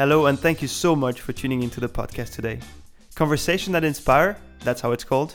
[0.00, 2.58] Hello, and thank you so much for tuning into the podcast today.
[3.16, 5.34] Conversation That Inspire, that's how it's called,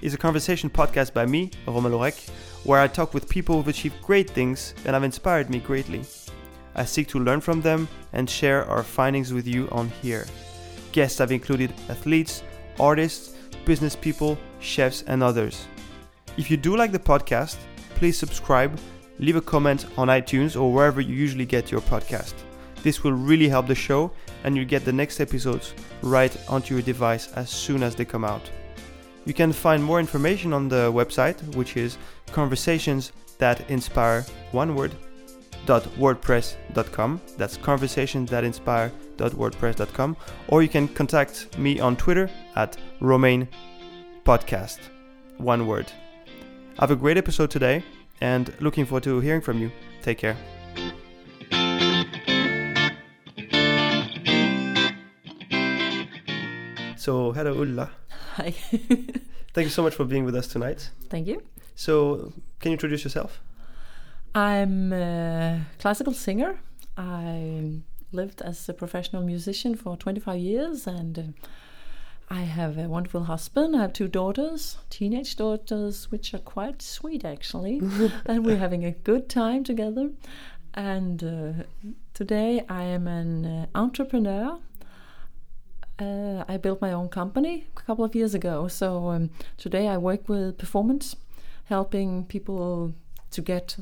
[0.00, 2.30] is a conversation podcast by me, Romain Lorek,
[2.64, 6.02] where I talk with people who've achieved great things and have inspired me greatly.
[6.74, 10.24] I seek to learn from them and share our findings with you on here.
[10.92, 12.42] Guests have included athletes,
[12.80, 13.36] artists,
[13.66, 15.66] business people, chefs, and others.
[16.38, 17.58] If you do like the podcast,
[17.96, 18.80] please subscribe,
[19.18, 22.45] leave a comment on iTunes or wherever you usually get your podcast.
[22.82, 24.10] This will really help the show,
[24.44, 28.24] and you'll get the next episodes right onto your device as soon as they come
[28.24, 28.50] out.
[29.24, 31.98] You can find more information on the website, which is
[32.32, 34.94] conversations that inspire one word
[35.66, 40.16] wordpress.com that's conversations that inspire.wordpress.com
[40.46, 43.48] or you can contact me on twitter at romain
[44.24, 44.78] podcast
[45.38, 45.90] one word.
[46.78, 47.82] Have a great episode today
[48.20, 49.70] and looking forward to hearing from you.
[50.02, 50.36] Take care
[57.06, 57.88] so hello ulla
[58.36, 58.50] Hi.
[59.54, 61.40] thank you so much for being with us tonight Thank you.
[61.76, 63.40] so can you introduce yourself
[64.34, 66.58] I'm a classical singer.
[66.96, 67.80] I
[68.12, 71.22] lived as a professional musician for 25 years and uh,
[72.28, 73.76] I have a wonderful husband.
[73.76, 77.80] I have two daughters, teenage daughters, which are quite sweet actually.
[78.26, 80.10] and we're having a good time together.
[80.74, 81.62] And uh,
[82.12, 84.58] today I am an uh, entrepreneur.
[85.98, 88.68] Uh, I built my own company a couple of years ago.
[88.68, 91.16] So um, today I work with performance,
[91.64, 92.94] helping people
[93.30, 93.76] to get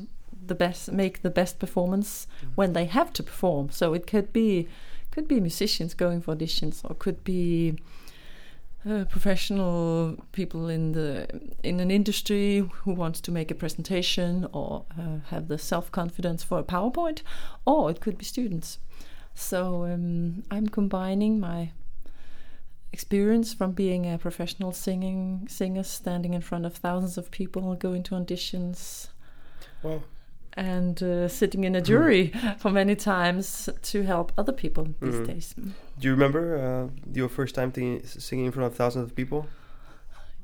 [0.47, 3.69] the best, make the best performance when they have to perform.
[3.69, 4.67] So it could be,
[5.11, 7.75] could be musicians going for auditions, or could be
[8.87, 11.27] uh, professional people in the
[11.63, 16.43] in an industry who wants to make a presentation or uh, have the self confidence
[16.43, 17.23] for a PowerPoint,
[17.65, 18.79] or it could be students.
[19.33, 21.71] So um, I'm combining my
[22.95, 25.19] experience from being a professional singing
[25.57, 29.09] singer, standing in front of thousands of people, going to auditions,
[29.83, 30.01] well
[30.57, 33.45] and uh, sitting in a jury for many times
[33.91, 35.27] to help other people these Mhm.
[35.31, 35.47] days.
[35.99, 36.83] Do you remember uh,
[37.19, 37.69] your first time
[38.27, 39.41] singing in front of thousands of people?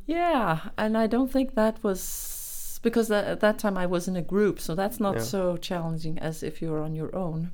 [0.06, 4.16] Yeah, and I don't think that was because tha- at that time I was in
[4.18, 5.24] a group, so that's not Yeah.
[5.34, 7.52] so challenging as if you're on your own.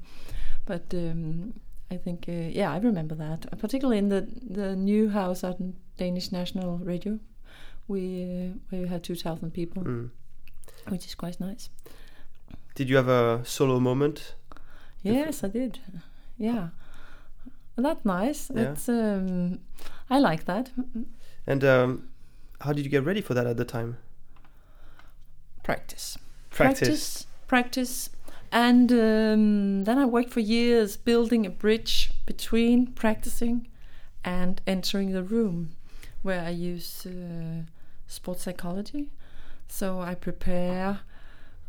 [0.65, 1.53] But um,
[1.89, 5.57] I think, uh, yeah, I remember that, uh, particularly in the the new house at
[5.97, 7.19] Danish National Radio.
[7.87, 10.09] We uh, we had two thousand people, Mm.
[10.89, 11.69] which is quite nice.
[12.75, 14.35] Did you have a solo moment?
[15.03, 15.79] Yes, I did.
[16.37, 16.69] Yeah,
[17.77, 18.51] that's nice.
[18.53, 18.71] Yeah.
[18.71, 19.59] It's um,
[20.09, 20.71] I like that.
[21.47, 22.09] And um,
[22.59, 23.95] how did you get ready for that at the time?
[25.63, 26.17] Practice.
[26.49, 27.27] Practice.
[27.47, 28.09] practice,
[28.51, 33.67] and um, then I worked for years building a bridge between practicing
[34.23, 35.71] and entering the room,
[36.21, 37.63] where I use uh,
[38.07, 39.09] sports psychology.
[39.67, 41.01] So I prepare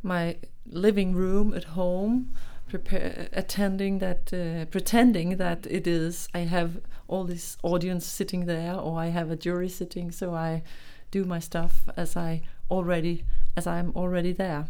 [0.03, 2.33] my living room at home,
[2.69, 6.29] prepare attending that, uh, pretending that it is.
[6.35, 10.11] I have all this audience sitting there, or I have a jury sitting.
[10.13, 10.63] So I
[11.11, 13.25] do my stuff as I already
[13.57, 14.67] as I'm already there,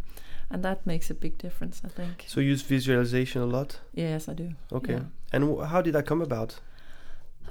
[0.51, 1.83] and that makes a big difference.
[1.85, 2.25] I think.
[2.29, 3.81] So you use visualization a lot.
[3.95, 4.51] Yes, I do.
[4.73, 4.95] Okay.
[4.95, 5.03] Yeah.
[5.33, 6.61] And w- how did that come about?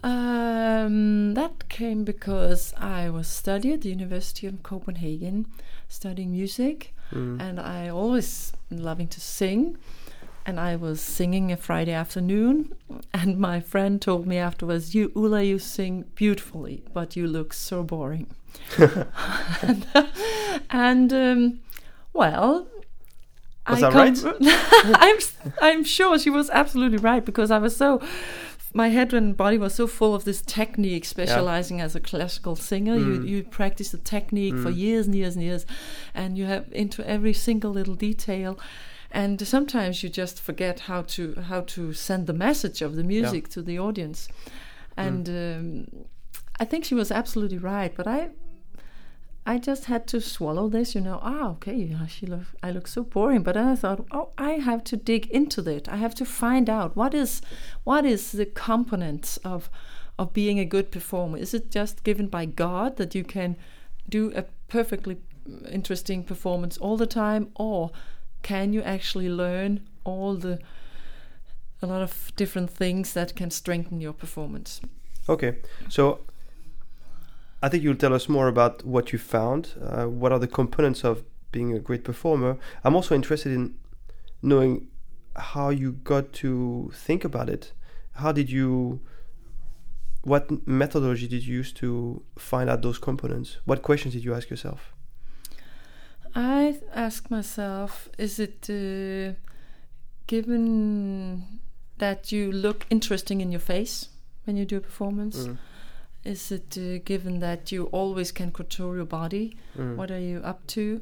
[0.04, 5.48] Um, that came because I was studying at the University of Copenhagen,
[5.88, 7.40] studying music, Mm.
[7.42, 9.78] and I always loving to sing.
[10.46, 12.74] And I was singing a Friday afternoon,
[13.14, 17.84] and my friend told me afterwards, "You Ulla, you sing beautifully, but you look so
[17.84, 18.28] boring."
[19.62, 19.86] and
[20.70, 21.60] and um,
[22.14, 22.68] well,
[23.70, 24.96] Was I that come right?
[25.02, 25.18] I'm
[25.62, 28.02] I'm sure she was absolutely right because I was so
[28.74, 32.96] my head and body was so full of this technique, specializing as a classical singer.
[32.96, 33.28] You Mm.
[33.28, 34.78] you practice the technique for Mm.
[34.78, 35.66] years and years and years,
[36.14, 38.60] and you have into every single little detail.
[39.12, 43.48] And sometimes you just forget how to how to send the message of the music
[43.50, 44.28] to the audience.
[44.98, 46.06] And um,
[46.60, 47.94] I think she was absolutely right.
[47.96, 48.30] But I
[49.48, 51.20] I just had to swallow this, you know.
[51.24, 54.52] Ah, okay, yeah, she look, I look so boring, but then I thought, oh, I
[54.52, 55.88] have to dig into that.
[55.88, 57.42] I have to find out what is,
[57.86, 59.70] what is the components of,
[60.20, 61.38] of being a good performer.
[61.38, 63.56] Is it just given by God that you can
[64.10, 65.16] do a perfectly
[65.72, 67.92] interesting performance all the time, or
[68.44, 70.60] can you actually learn all the,
[71.82, 74.82] a lot of different things that can strengthen your performance?
[75.30, 75.56] Okay.
[75.88, 76.20] So
[77.62, 79.74] I think you'll tell us more about what you found.
[79.82, 82.58] Uh, what are the components of being a great performer?
[82.84, 83.76] I'm also interested in
[84.42, 84.88] knowing
[85.36, 87.74] how you got to think about it.
[88.24, 89.00] how did you
[90.24, 91.90] what methodology did you use to
[92.38, 94.94] find out those components what questions did you ask yourself
[96.36, 99.34] I ask myself, is it uh,
[100.28, 101.60] given
[101.98, 104.10] that you look interesting in your face
[104.44, 105.48] when you do a performance?
[105.48, 105.58] Mm.
[106.28, 109.56] Is it uh, given that you always can control your body?
[109.78, 109.96] Mm.
[109.96, 111.00] What are you up to?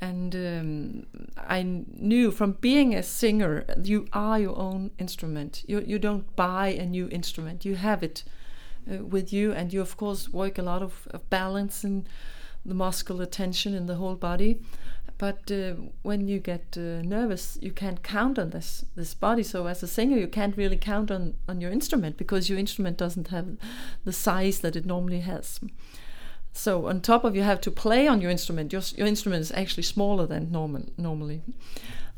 [0.00, 1.06] And um,
[1.36, 5.64] I knew from being a singer, you are your own instrument.
[5.66, 7.64] You you don't buy a new instrument.
[7.64, 8.24] You have it
[8.90, 12.08] uh, with you, and you of course work a lot of, of balance and
[12.64, 14.60] the muscular tension in the whole body.
[15.20, 19.42] But uh, when you get uh, nervous, you can't count on this this body.
[19.42, 22.96] So as a singer, you can't really count on on your instrument because your instrument
[22.96, 23.46] doesn't have
[24.06, 25.60] the size that it normally has.
[26.54, 28.72] So on top of you have to play on your instrument.
[28.72, 31.42] Your your instrument is actually smaller than normal normally.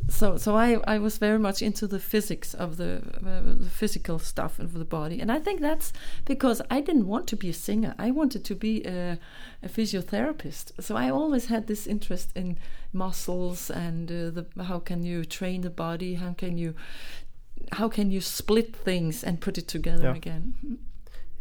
[0.09, 4.19] So so I, I was very much into the physics of the, uh, the physical
[4.19, 5.93] stuff of the body, and I think that's
[6.25, 7.95] because I didn't want to be a singer.
[7.99, 9.19] I wanted to be a,
[9.63, 10.73] a physiotherapist.
[10.81, 12.59] So I always had this interest in
[12.93, 16.15] muscles and uh, the how can you train the body?
[16.15, 16.75] How can you
[17.73, 20.17] how can you split things and put it together Yeah.
[20.17, 20.79] again?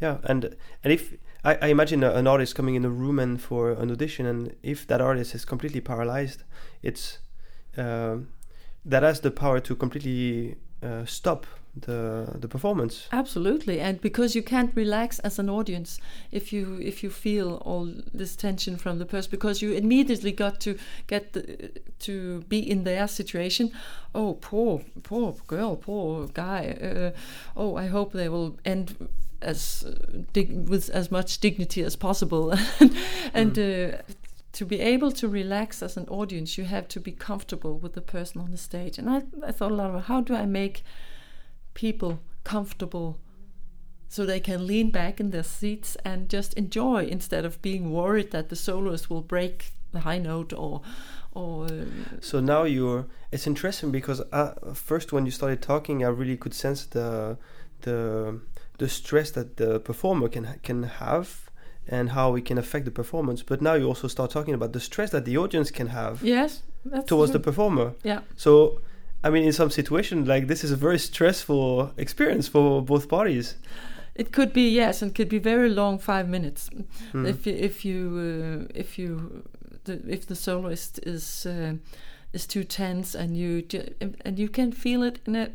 [0.02, 3.72] Yeah, and and if I, I imagine an artist coming in a room and for
[3.72, 6.44] an audition, and if that artist is completely paralyzed,
[6.84, 7.20] it's
[7.78, 8.28] um
[8.86, 11.46] that has the power to completely uh, stop
[11.76, 13.08] the the performance.
[13.12, 16.00] Absolutely, and because you can't relax as an audience
[16.32, 20.60] if you if you feel all this tension from the person, because you immediately got
[20.62, 23.72] to get the, to be in their situation.
[24.14, 26.78] Oh, poor poor girl, poor guy.
[26.82, 27.12] Uh,
[27.56, 29.08] oh, I hope they will end
[29.42, 32.54] as uh, dig- with as much dignity as possible,
[33.34, 33.58] and.
[33.58, 33.98] Uh,
[34.54, 38.02] to be able to relax as an audience, you have to be comfortable with the
[38.02, 38.98] person on the stage.
[38.98, 40.84] And I, I thought a lot about how do I make
[41.74, 43.20] people comfortable
[44.10, 48.32] so they can lean back in their seats and just enjoy instead of being worried
[48.32, 50.82] that the soloist will break the high note or
[51.34, 51.86] or uh,
[52.20, 53.06] So now you're.
[53.32, 57.38] It's interesting because uh, first when you started talking, I really could sense the
[57.82, 58.42] the
[58.80, 61.50] the stress that the performer can can have
[61.88, 63.44] and how it can affect the performance.
[63.44, 66.62] But now you also start talking about the stress that the audience can have yes
[67.08, 67.94] towards the performer.
[68.04, 68.82] yeah So,
[69.24, 73.56] I mean, in some situation, like this is a very stressful experience for both parties.
[74.16, 76.70] it could be yes and could be very long five minutes
[77.14, 77.26] Mm.
[77.30, 77.98] if you, if you
[78.28, 79.44] uh, if you
[79.86, 81.74] the, if the soloist is uh,
[82.34, 83.64] is too tense and you
[84.26, 85.48] and you can feel it in a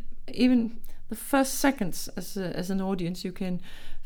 [0.44, 0.70] even
[1.08, 3.60] the first seconds as a, as an audience you can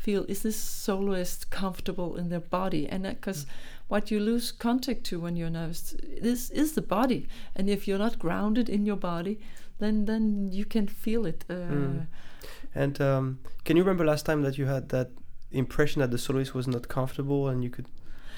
[0.05, 3.45] feel is this soloist comfortable in their body and because
[3.87, 8.03] what you lose contact to when you're nervous this is the body and if you're
[8.07, 9.35] not grounded in your body
[9.79, 12.07] then then you can feel it uh, Mm.
[12.73, 15.09] And um, can you remember last time that you had that
[15.51, 17.87] impression that the soloist was not comfortable and you could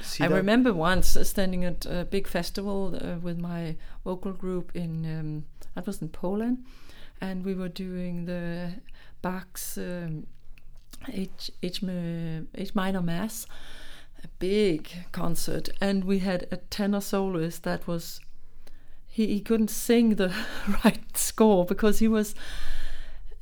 [0.01, 0.35] see I that?
[0.35, 5.45] remember once uh, standing at a big festival uh, with my vocal group in um,
[5.75, 6.65] that was in Poland,
[7.21, 8.73] and we were doing the
[9.21, 10.25] Bach's um,
[11.07, 11.83] H H,
[12.55, 13.45] H minor mass,
[14.23, 18.19] a big concert, and we had a tenor soloist that was
[19.07, 20.33] he, he couldn't sing the
[20.83, 22.33] right score because he was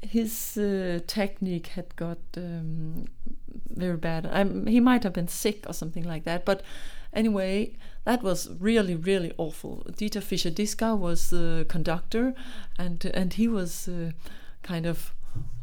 [0.01, 3.05] his uh, technique had got um,
[3.69, 4.27] very bad.
[4.31, 6.45] Um, he might have been sick or something like that.
[6.45, 6.63] But
[7.13, 7.73] anyway,
[8.05, 9.85] that was really, really awful.
[9.91, 12.33] Dieter Fischer Dieskau was the conductor,
[12.77, 14.11] and and he was uh,
[14.63, 15.13] kind of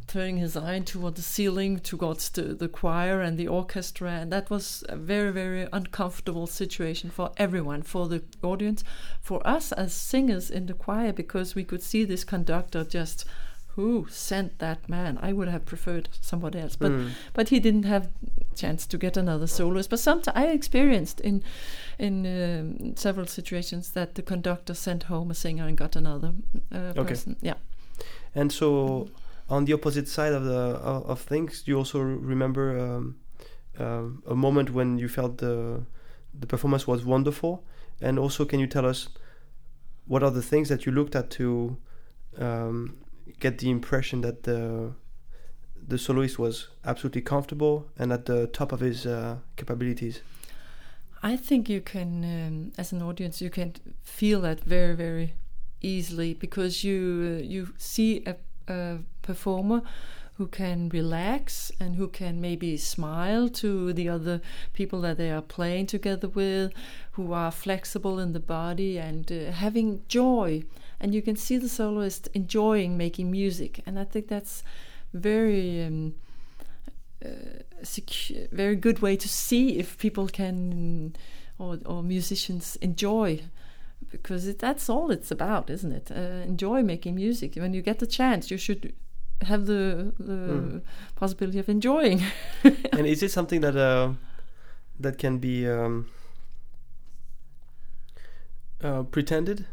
[0.09, 4.49] turning his eye toward the ceiling, towards the, the choir and the orchestra, and that
[4.49, 8.83] was a very, very uncomfortable situation for everyone, for the audience,
[9.21, 13.25] for us as singers in the choir, because we could see this conductor just
[13.75, 15.17] who sent that man?
[15.21, 17.11] I would have preferred somebody else, but Mm.
[17.33, 18.09] but he didn't have
[18.55, 19.89] chance to get another soloist.
[19.89, 21.43] But sometimes I experienced in
[21.97, 26.33] in um, several situations that the conductor sent home a singer and got another
[26.73, 27.09] uh, Okay.
[27.09, 27.35] person.
[27.41, 27.55] Yeah,
[28.35, 29.07] And so,
[29.49, 30.59] on the opposite side of the
[31.11, 33.15] of, things, you also remember um,
[33.77, 35.83] um, a moment when you felt the
[36.33, 37.63] the performance was wonderful?
[38.01, 39.09] And also, can you tell us
[40.05, 41.77] what are the things that you looked at to
[42.37, 42.97] um,
[43.39, 44.93] get the impression that the
[45.87, 50.21] the soloist was absolutely comfortable and at the top of his uh, capabilities?
[51.21, 55.33] I think you can, um, as an audience, you can feel that very, very
[55.81, 58.35] easily because you uh, you see a,
[58.69, 59.81] a performer
[60.39, 64.39] who can relax and who can maybe smile to the other
[64.71, 66.71] people that they are playing together with,
[67.11, 70.63] who are flexible in the body and uh, having joy.
[70.97, 74.63] And you can see the soloist enjoying making music, and I think that's
[75.13, 76.15] very um,
[77.23, 77.29] uh,
[77.83, 81.17] secu- very good way to see if people can
[81.57, 83.41] or, or musicians enjoy
[84.09, 87.99] because it, that's all it's about isn't it uh, enjoy making music when you get
[87.99, 88.93] the chance you should
[89.41, 90.81] have the, the Mm.
[91.15, 92.21] possibility of enjoying
[92.97, 94.13] and is it something that uh,
[94.99, 96.07] that can be um,
[98.83, 99.65] uh, pretended?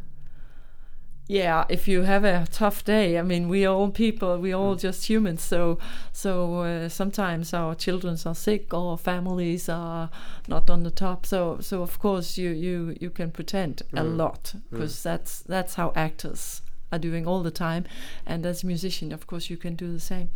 [1.28, 4.60] Yeah if you have a tough day i mean we are all people we are
[4.60, 5.78] all just humans so
[6.12, 10.08] so uh, sometimes our children are sick or families are
[10.48, 14.16] not on the top so so of course you you you can pretend a Mm.
[14.16, 17.84] lot because that's that's how actors are doing all the time
[18.24, 20.28] and as a musician of course you can do the same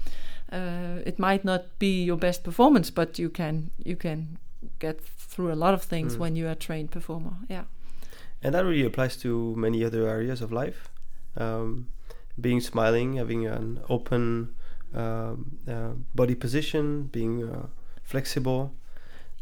[0.52, 4.38] uh, it might not be your best performance but you can you can
[4.80, 6.18] get through a lot of things Mm.
[6.20, 7.64] when you're a trained performer yeah
[8.42, 10.88] And that really applies to many other areas of life.
[11.36, 11.86] Um,
[12.40, 14.54] being smiling, having an open
[14.94, 17.66] um, uh, body position, being uh,
[18.02, 18.72] flexible.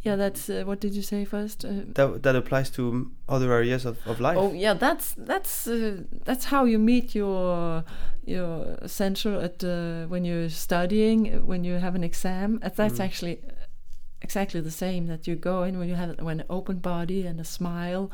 [0.03, 2.83] yeah that's uh, what did you say first uh, That that applies to
[3.29, 4.39] other areas of, of life.
[4.39, 7.83] Oh yeah, that's that's uh, that's how you meet your
[8.27, 12.59] your center at uh, when you're studying, uh, when you have an exam.
[12.63, 13.05] Uh, That's Mm.
[13.07, 13.37] actually
[14.23, 15.07] exactly the same.
[15.07, 18.11] That you go in when you have when an open body and a smile.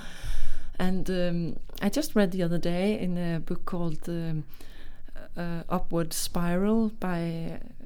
[0.79, 4.45] And um, I just read the other day in a book called um,
[5.37, 7.19] uh, Upward Spiral by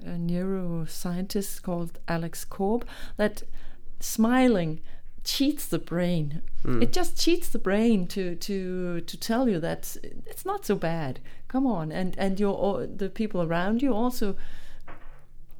[0.04, 3.42] a neuroscientist called Alex Korb that
[4.00, 4.80] smiling
[5.24, 6.42] cheats the brain.
[6.64, 6.82] Mm.
[6.82, 11.20] it just cheats the brain to to to tell you that it's not so bad.
[11.48, 11.92] Come on.
[11.92, 14.36] And and your all- the people around you also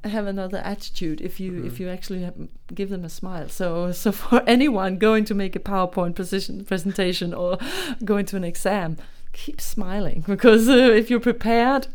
[0.03, 1.79] have another attitude if you if Mhm.
[1.79, 2.35] you actually have,
[2.73, 7.33] give them a smile so so for anyone going to make a powerpoint position, presentation
[7.33, 7.57] or
[8.05, 8.95] going to an exam
[9.33, 11.87] keep smiling because uh, if you're prepared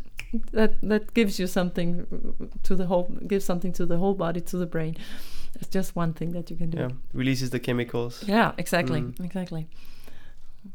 [0.51, 2.05] that that gives you something
[2.63, 4.95] to the whole gives something to the whole body to the brain
[5.59, 8.23] it's just one thing that you can do yeah, releases the chemicals.
[8.27, 9.23] yeah, exactly, Mm.
[9.25, 9.67] exactly.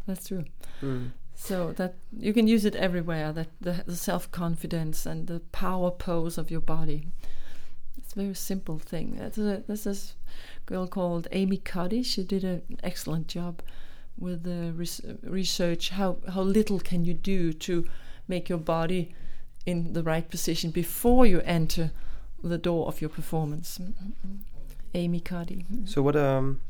[0.06, 0.44] That's true.
[0.82, 1.10] Mm.
[1.42, 3.32] So that you can use it everywhere.
[3.32, 7.08] That the, the self confidence and the power pose of your body.
[7.96, 9.18] It's a very simple thing.
[9.18, 9.30] A,
[9.66, 10.14] there's this
[10.66, 12.02] girl called Amy Cuddy.
[12.02, 13.62] She did an excellent job
[14.18, 15.88] with the res- research.
[15.90, 17.86] How how little can you do to
[18.28, 19.14] make your body
[19.64, 21.90] in the right position before you enter
[22.44, 23.80] the door of your performance?
[24.92, 25.64] Amy Cuddy.
[25.86, 26.60] So what um,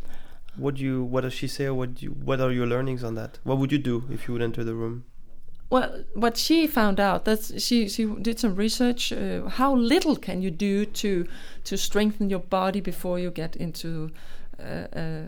[0.57, 1.67] what do you what does she say?
[1.67, 3.39] Or what do you, what are your learnings on that?
[3.45, 5.05] What would you do if you would enter the room?
[5.71, 9.13] Well, what she found out that she she did some research.
[9.13, 11.27] Uh, how little can you do to
[11.65, 14.11] to strengthen your body before you get into
[14.59, 15.25] uh, a,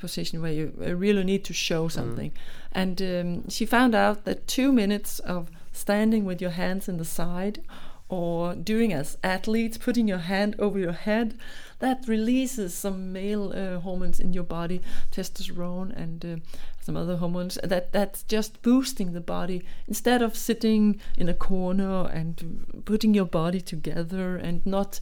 [0.00, 2.32] position where you really need to show something?
[2.72, 7.04] And um, she found out that two minutes of standing with your hands in the
[7.04, 7.62] side,
[8.08, 11.36] or doing as athletes, putting your hand over your head,
[11.80, 14.80] that releases some male uh, hormones in your body,
[15.12, 16.36] testosterone and uh,
[16.80, 17.58] some other hormones.
[17.62, 23.26] That that's just boosting the body instead of sitting in a corner and putting your
[23.26, 25.00] body together and not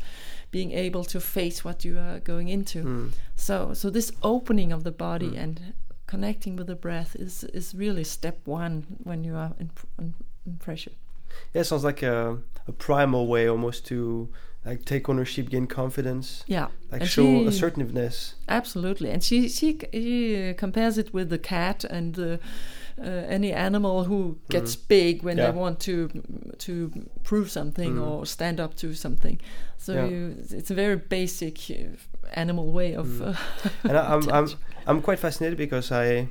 [0.50, 2.84] being able to face what you are going into.
[2.84, 3.12] Mm.
[3.36, 5.42] So so this opening of the body Mm.
[5.42, 5.60] and
[6.06, 10.14] connecting with the breath is is really step one when you are in, pr- in,
[10.46, 10.92] in pressure.
[11.52, 14.28] Yeah, it sounds like a, a primal way almost to
[14.66, 18.34] like take ownership, gain confidence, Yeah, like And show she- assertiveness.
[18.48, 19.10] absolutely.
[19.10, 22.38] And she she, she uh, compares it with the cat and the.
[22.98, 25.50] Uh, any animal who gets big when Yeah.
[25.50, 26.08] they want to
[26.58, 26.72] to
[27.24, 28.06] prove something Mhm.
[28.06, 29.38] or stand up to something,
[29.78, 30.08] so Yeah.
[30.10, 31.74] you, it's a very basic uh,
[32.32, 33.06] animal way of.
[33.06, 33.20] Mm.
[33.20, 33.34] Uh,
[33.88, 34.46] And I, I'm I'm.
[34.86, 36.28] I'm quite fascinated because I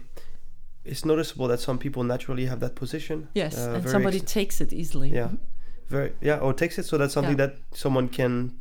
[0.85, 3.27] it's noticeable that some people naturally have that position.
[3.35, 5.09] yes, uh, and somebody takes it easily.
[5.13, 5.29] Yeah.
[5.89, 7.47] Very yeah or takes it so that's something Yeah.
[7.47, 8.51] that someone can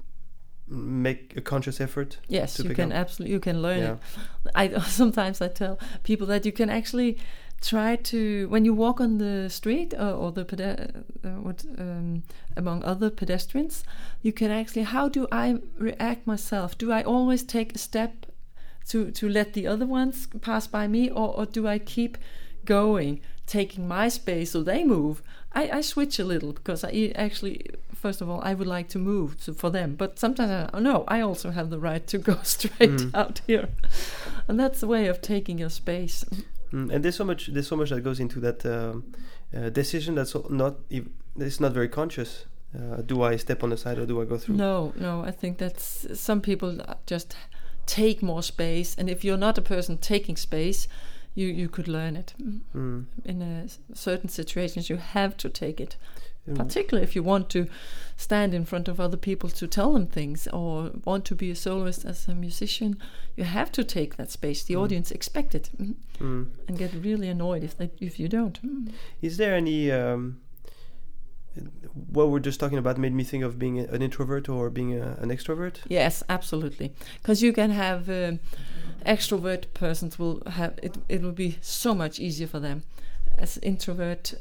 [0.66, 2.18] make a conscious effort.
[2.28, 3.92] Yes, to you can absolutely you can learn Yeah.
[3.92, 4.52] it.
[4.54, 7.18] I sometimes I tell people that you can actually
[7.60, 12.22] try to when you walk on the street or, or the pede- uh, what um,
[12.56, 13.84] among other pedestrians,
[14.22, 16.76] you can actually how do I react myself?
[16.78, 18.26] Do I always take a step
[18.88, 22.16] to to let the other ones pass by me, or, or do I keep
[22.64, 25.22] going, taking my space so they move?
[25.54, 28.98] I, I switch a little because I actually, first of all, I would like to
[28.98, 32.18] move to, for them, but sometimes I oh, no, I also have the right to
[32.18, 33.14] go straight Mm.
[33.14, 33.68] out here,
[34.48, 36.24] and that's a way of taking your space.
[36.72, 39.04] Mm, and there's so much there's so much that goes into that um,
[39.56, 40.74] uh, decision that's not
[41.38, 42.46] it's not very conscious.
[42.76, 44.56] Uh, do I step on the side or do I go through?
[44.56, 47.36] No, no, I think that's some people just
[47.86, 50.88] take more space, and if you're not a person taking space,
[51.34, 52.34] you you could learn it
[52.74, 53.04] Mm.
[53.24, 54.88] in a certain situations.
[54.90, 55.96] You have to take it.
[56.46, 56.56] Mm.
[56.56, 57.66] particularly if you want to
[58.18, 61.54] stand in front of other people to tell them things or want to be a
[61.54, 62.98] soloist as a musician
[63.34, 64.82] you have to take that space the Mm.
[64.82, 66.46] audience expect it mm, Mm.
[66.68, 68.92] and get really annoyed if they, if you don't Mm.
[69.22, 70.36] Is there any um,
[72.10, 75.16] what we're just talking about made me think of being an introvert or being a,
[75.20, 75.76] an extrovert?
[75.88, 76.92] yes absolutely.
[77.20, 78.40] Because you can have um,
[79.06, 82.82] extrovert persons will have it it will be so much easier for them.
[83.36, 84.34] As introvert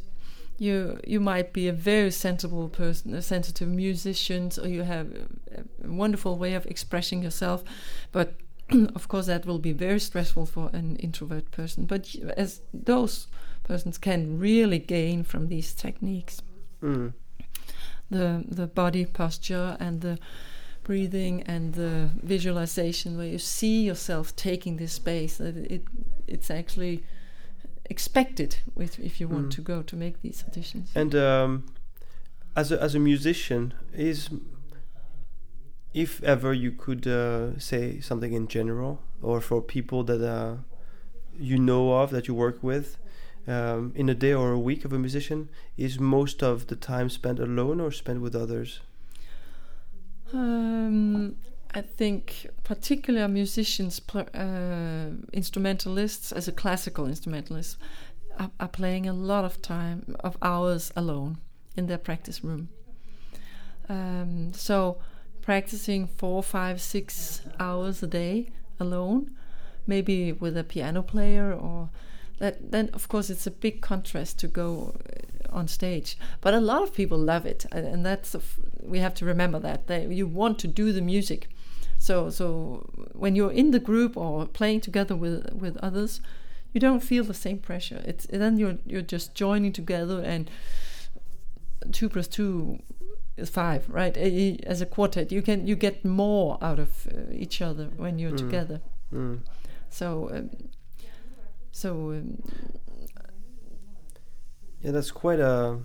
[0.58, 5.88] you you might be a very sensible person a sensitive musician or you have a,
[5.88, 7.63] a wonderful way of expressing yourself
[8.12, 8.36] but
[8.96, 11.86] of course that will be very stressful for an introvert person.
[11.86, 13.27] But as those
[13.63, 16.41] persons can really gain from these techniques
[16.83, 17.13] Mm.
[18.11, 20.17] the the body posture and the
[20.83, 25.83] breathing and the visualization where you see yourself taking this space that it
[26.27, 27.03] it's actually
[27.89, 29.55] expected with if you want Mm.
[29.55, 31.63] to go to make these auditions And um,
[32.55, 34.29] as a as a musician, is
[35.93, 40.55] if ever you could uh, say something in general, or for people that uh,
[41.39, 42.97] you know of that you work with,
[43.47, 47.09] um, in a day or a week of a musician, is most of the time
[47.09, 48.81] spent alone or spent with others?
[50.33, 51.35] Um,
[51.73, 57.77] I think particular musicians, uh, instrumentalists, as a classical instrumentalist,
[58.39, 61.38] are, are playing a lot of time of hours alone
[61.75, 62.69] in their practice room.
[63.89, 64.97] Um, so
[65.41, 69.31] practicing four, five, six hours a day alone,
[69.85, 71.89] maybe with a piano player or
[72.39, 72.71] that.
[72.71, 74.95] Then of course it's a big contrast to go
[75.51, 76.17] uh, on stage.
[76.41, 79.59] But a lot of people love it, and, and that's f- we have to remember
[79.59, 81.47] that they, you want to do the music.
[81.99, 86.21] So so when you're in the group or playing together with with others,
[86.73, 88.01] you don't feel the same pressure.
[88.05, 90.49] It's then you're you're just joining together and
[91.91, 92.79] two plus two
[93.37, 94.15] is five, right?
[94.67, 98.31] As a quartet, you can you get more out of uh, each other when you're
[98.31, 98.37] Mm.
[98.37, 98.81] together.
[99.13, 99.39] Mm.
[99.89, 100.50] So um,
[101.74, 102.38] so um,
[104.81, 105.79] Yeah, that's quite a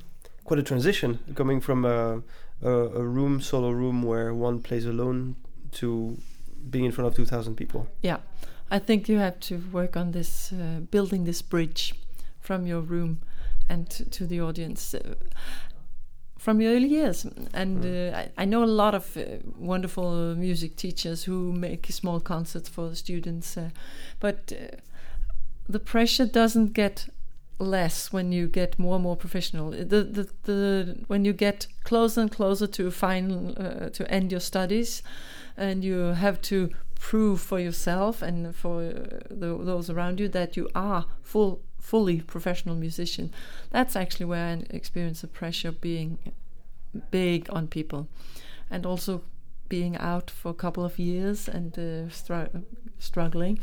[0.44, 2.22] quite a transition coming from a,
[2.62, 5.36] a, a room solo room where one plays alone
[5.72, 6.16] to
[6.70, 7.86] being in front of two thousand people.
[8.02, 8.18] yeah,
[8.70, 11.94] I think you have to work on this uh, building this bridge
[12.40, 13.18] from your room
[13.68, 14.94] and to, to the audience.
[14.94, 15.14] Uh,
[16.38, 18.12] from your early years, and Mm.
[18.14, 19.22] uh, I, I know a lot of uh,
[19.58, 23.70] wonderful music teachers who make small concerts for the students, uh,
[24.20, 24.76] but uh,
[25.68, 27.08] the pressure doesn't get
[27.58, 29.70] less when you get more and more professional.
[29.70, 34.40] The the, the when you get closer and closer to final uh, to end your
[34.40, 35.02] studies,
[35.56, 40.56] and you have to prove for yourself and for uh, the, those around you that
[40.56, 43.32] you are full fully professional musician.
[43.70, 46.18] That's actually where I experience the pressure being
[47.10, 48.08] big on people,
[48.70, 49.22] and also
[49.68, 52.64] being out for a couple of years and uh, stru-
[52.98, 53.58] struggling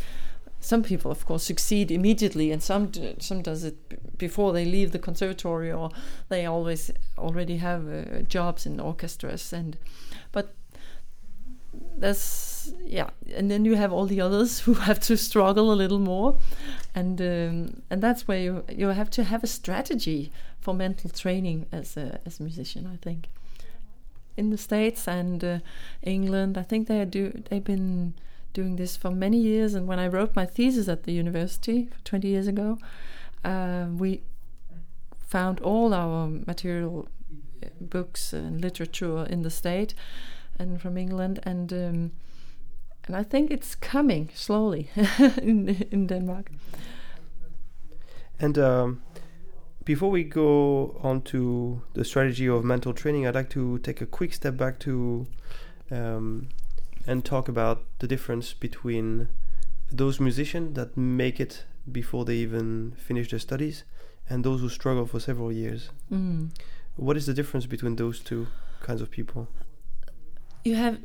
[0.65, 4.91] some people of course succeed immediately and some d- some does it before they leave
[4.91, 5.91] the conservatory or
[6.29, 9.77] they always already have uh, jobs in orchestras and
[10.31, 10.55] but
[11.97, 15.99] that's yeah and then you have all the others who have to struggle a little
[15.99, 16.35] more
[16.95, 21.67] and um, and that's where you you have to have a strategy for mental training
[21.71, 23.27] as a as a musician i think.
[24.37, 25.59] In the states and uh,
[26.03, 28.13] england i think they do they've been
[28.55, 29.75] doing this for many years.
[29.75, 32.79] And when I wrote my thesis at the university 20 years ago,
[33.43, 34.21] uh, we
[35.19, 37.07] found all our material,
[37.63, 39.93] uh, books and literature in the state
[40.57, 42.11] and from England, and um,
[43.07, 44.89] and I think it's coming slowly
[45.37, 46.51] in in Denmark.
[48.39, 49.01] And um,
[49.83, 54.05] before we go on to the strategy of mental training, I'd like to take a
[54.05, 55.27] quick step back to
[55.91, 56.47] um,
[57.07, 59.27] and talk about the difference between
[59.91, 63.83] those musicians that make it before they even finish their studies
[64.29, 65.89] and those who struggle for several years.
[66.11, 66.49] Mm.
[66.95, 68.47] What is the difference between those two
[68.81, 69.47] kinds of people?
[70.65, 70.97] you have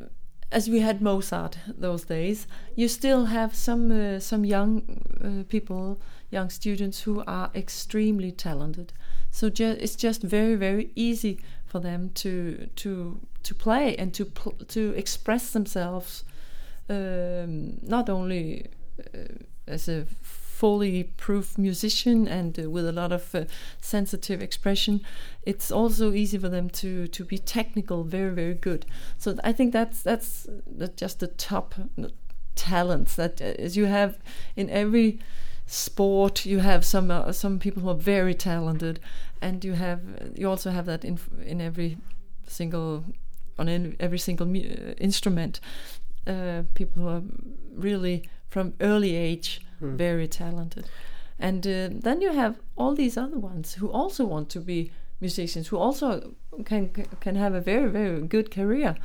[0.51, 4.83] as we had Mozart those days you still have some uh, some young
[5.23, 8.93] uh, people young students who are extremely talented
[9.31, 11.39] so ju- it's just very very easy
[11.71, 16.25] for them to to to play and to pl- to express themselves
[16.89, 18.67] um, not only
[19.15, 19.19] uh,
[19.69, 20.05] as a
[20.61, 23.45] fully proof musician and uh, with a lot of uh,
[23.81, 25.01] sensitive expression
[25.45, 28.85] it's also easy for them to to be technical very very good.
[29.17, 30.49] So i think that's that's,
[30.97, 31.75] just the top
[32.57, 34.19] talents that uh, as you have
[34.57, 35.21] in every
[35.67, 38.99] sport you have some uh, some people who are very talented
[39.41, 40.01] and you have
[40.37, 41.99] you also have that in in every
[42.47, 43.05] single
[43.59, 45.61] on in every single uh, instrument.
[46.27, 47.23] Uh, people who are
[47.75, 49.97] really from early age Hmm.
[49.97, 50.89] very talented.
[51.39, 55.69] And uh, then you have all these other ones who also want to be musicians
[55.69, 58.97] who also can can have a very very good career.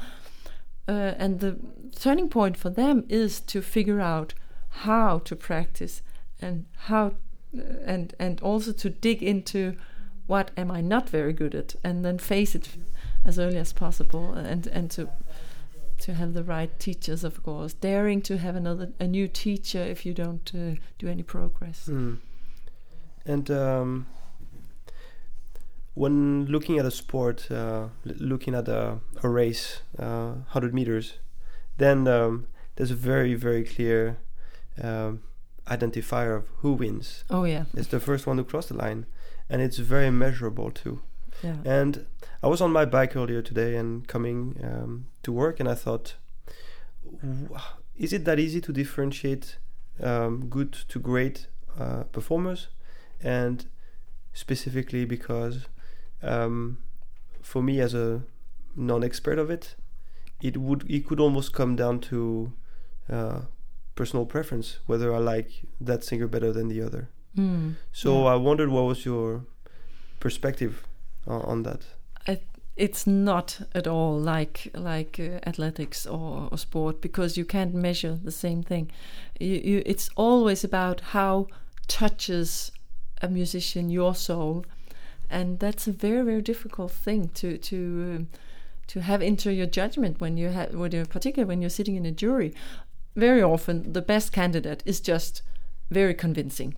[0.87, 1.57] Uh, and the
[1.99, 4.33] turning point for them is to figure out
[4.69, 6.01] how to practice
[6.41, 7.13] and how
[7.57, 9.75] uh, and and also to dig into
[10.27, 11.75] what am I not very good at?
[11.83, 12.69] And then face it
[13.23, 15.09] as early as possible and and to
[15.99, 17.73] to have the right teachers of course.
[17.73, 21.87] Daring to have another a new teacher if you don't uh, do any progress.
[21.87, 22.17] Mm.
[23.25, 24.05] And um,
[25.93, 31.13] when looking at a sport, uh, l- looking at a, a race, uh, 100 meters,
[31.77, 34.17] then um, there's a very, very clear
[34.81, 35.21] um,
[35.67, 37.23] identifier of who wins.
[37.29, 37.63] oh yeah.
[37.73, 39.05] It's the first one to cross the line,
[39.49, 41.01] and it's very measurable too.
[41.43, 42.05] yeah And
[42.41, 46.15] I was on my bike earlier today and coming um, to work, and I thought,
[47.95, 49.57] is it that easy to differentiate
[50.01, 51.47] um, good to great
[51.79, 52.67] uh, performers?
[53.21, 53.65] And
[54.33, 55.65] specifically because
[56.21, 56.77] um,
[57.41, 58.23] for me, as a
[58.75, 59.75] non-expert of it,
[60.41, 62.51] it would it could almost come down to
[63.09, 63.41] uh,
[63.95, 67.09] personal preference, whether I like that singer better than the other.
[67.37, 67.75] Mm.
[67.91, 68.33] So Yeah.
[68.33, 69.43] I wondered what was your
[70.19, 70.85] perspective
[71.27, 71.81] on, on that.
[72.77, 78.19] it's not at all like like uh, athletics or, or sport because you can't measure
[78.21, 78.91] the same thing.
[79.39, 81.47] You, you, it's always about how
[81.87, 82.71] touches
[83.21, 84.65] a musician your soul,
[85.29, 87.77] and that's a very very difficult thing to to
[88.15, 88.27] um,
[88.87, 92.05] to have into your judgment when you have when you particularly when you're sitting in
[92.05, 92.53] a jury.
[93.15, 95.41] Very often, the best candidate is just
[95.89, 96.75] very convincing.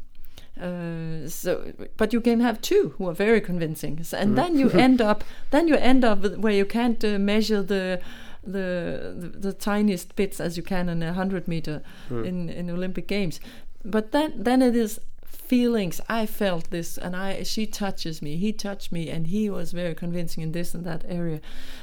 [0.60, 4.36] Uh, so, but you can have two who are very convincing, and Mm.
[4.36, 8.00] then you end up, then you end up where you can't uh, measure the,
[8.44, 12.26] the the the tiniest bits as you can in a hundred meter Mm.
[12.26, 13.40] in in Olympic Games.
[13.84, 16.02] But then then it is feelings.
[16.10, 19.96] I felt this, and I she touches me, he touched me, and he was very
[19.96, 21.40] convincing in this and that area,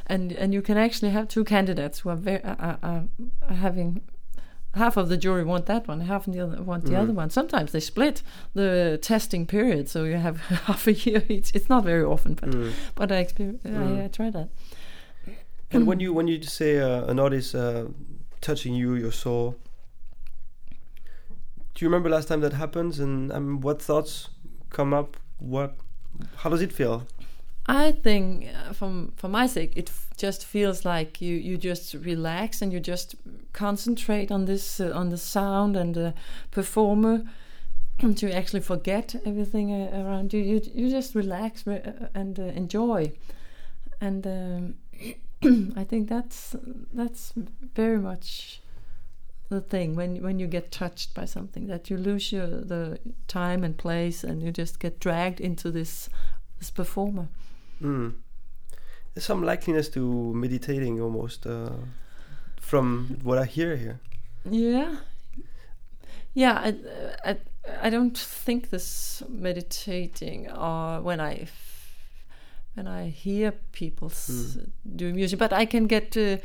[0.06, 3.04] and and you can actually have two candidates who are very are, are
[3.54, 4.00] having.
[4.74, 7.02] Half of the jury want that one, half the other want the Mm.
[7.02, 7.30] other one.
[7.30, 8.22] Sometimes they split
[8.54, 10.36] the testing period, so you have
[10.68, 11.54] half a year each.
[11.54, 12.72] It's not very often, but Mm.
[12.94, 14.00] but I exper- Mm.
[14.00, 14.48] I, I tried that.
[15.70, 17.84] And when you when you say uh, an artist uh,
[18.40, 19.56] touching you, your soul,
[21.74, 23.00] do you remember last time that happens?
[23.00, 24.28] And um, what thoughts
[24.70, 25.16] come up?
[25.38, 25.74] What?
[26.36, 27.06] How does it feel?
[27.66, 32.60] I think, uh, from for my sake, it just feels like you you just relax
[32.60, 33.14] and you just
[33.52, 36.14] concentrate on this uh, on the sound and the
[36.50, 37.24] performer,
[38.00, 40.40] and you actually forget everything uh, around you.
[40.40, 43.12] You you just relax re- uh, and uh, enjoy,
[43.98, 44.74] and um,
[45.76, 46.54] I think that's
[46.92, 47.32] that's
[47.74, 48.60] very much
[49.48, 53.64] the thing when when you get touched by something that you lose your the time
[53.64, 56.10] and place and you just get dragged into this
[56.58, 57.28] this performer.
[57.82, 58.14] Mm.
[59.14, 61.70] There's some likeliness to meditating almost uh,
[62.60, 64.00] from what I hear here.
[64.50, 64.96] Yeah.
[66.34, 66.74] Yeah, I,
[67.30, 67.36] I,
[67.82, 71.46] I don't think this meditating or when I
[72.74, 74.58] when I hear people s-
[74.96, 76.38] do music, but I can get uh,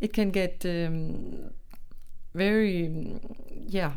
[0.00, 1.50] it can get um,
[2.34, 3.20] very mm,
[3.66, 3.92] yeah,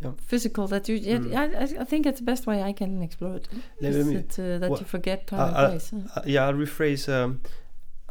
[0.00, 0.12] Yeah.
[0.26, 0.66] physical.
[0.68, 1.34] That you yeah, Mm.
[1.34, 3.48] I, I- I think it's the best way I can explore it.
[3.80, 5.92] Let me- that, uh, that what- you forget time I- I- place.
[5.92, 7.08] Uh, yeah, I'll rephrase.
[7.08, 7.40] Um,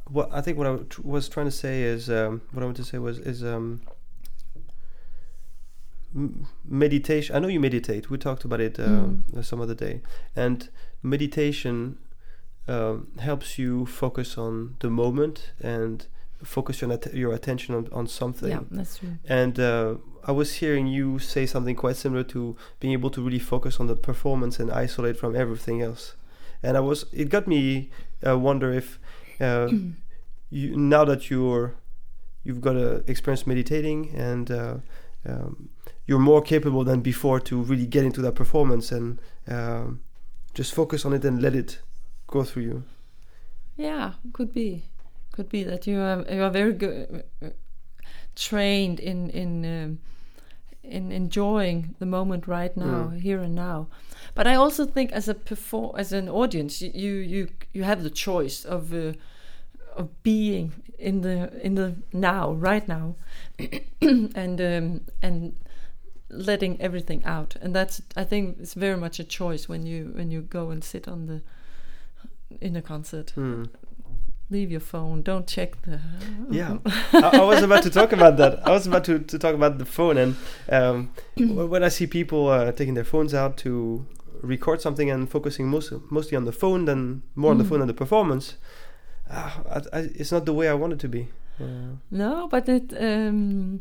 [0.10, 2.78] what I think what I tr- was trying to say is um, what I want
[2.78, 3.82] to say was is um,
[6.66, 7.36] meditation.
[7.36, 8.10] I know you meditate.
[8.10, 10.02] We talked about it um, some other day,
[10.36, 10.70] and
[11.02, 11.98] meditation
[12.68, 16.06] um, helps you focus on the moment and
[16.44, 18.50] focus your your attention on, on something.
[18.50, 19.18] yeah, that's true.
[19.28, 23.40] And uh, I was hearing you say something quite similar to being able to really
[23.40, 26.16] focus on the performance and isolate from everything else.
[26.62, 27.90] And I was, it got me
[28.26, 29.00] uh, wonder if
[29.42, 29.70] uh,
[30.50, 31.76] you now that you're,
[32.44, 34.76] you've got a experience meditating and uh,
[35.26, 35.70] um,
[36.06, 40.02] you're more capable than before to really get into that performance and um,
[40.54, 41.80] just focus on it and let it
[42.28, 42.84] go through you.
[43.76, 44.86] Yeah, could be,
[45.34, 47.24] could be that you are you are very good,
[48.36, 50.00] trained in in um,
[50.84, 53.22] in enjoying the moment right now, Mm.
[53.22, 53.88] here and now.
[54.36, 58.10] But I also think as a perform as an audience, you you you have the
[58.10, 59.14] choice of uh,
[59.96, 63.16] of being in the in the now, right now,
[64.36, 65.54] and um, and
[66.30, 70.32] letting everything out, and that's I think it's very much a choice when you when
[70.32, 71.42] you go and sit on the
[72.62, 73.34] in a concert.
[73.36, 73.70] Mm.
[74.50, 75.22] Leave your phone.
[75.22, 76.00] Don't check the.
[76.50, 78.66] Yeah, I, I, was about to talk about that.
[78.68, 80.36] I was about to, to talk about the phone, and
[80.70, 84.06] um, when I see people uh, taking their phones out to
[84.42, 87.54] record something and focusing most, mostly on the phone than more mm.
[87.54, 88.56] on the phone than the performance,
[89.30, 91.30] uh, I, I, it's not the way I want it to be.
[91.60, 92.94] Uh, no, but it.
[93.00, 93.80] Um,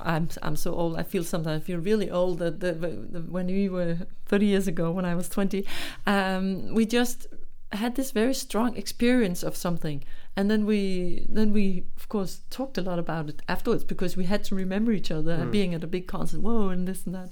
[0.00, 0.96] I'm I'm so old.
[0.96, 2.38] I feel sometimes I feel really old.
[2.38, 5.64] That the, the, when we were 30 years ago, when I was 20,
[6.06, 7.26] um, we just
[7.72, 10.04] had this very strong experience of something,
[10.36, 14.24] and then we then we of course talked a lot about it afterwards because we
[14.24, 15.50] had to remember each other mm.
[15.50, 16.40] being at a big concert.
[16.40, 17.30] Whoa, and this and that,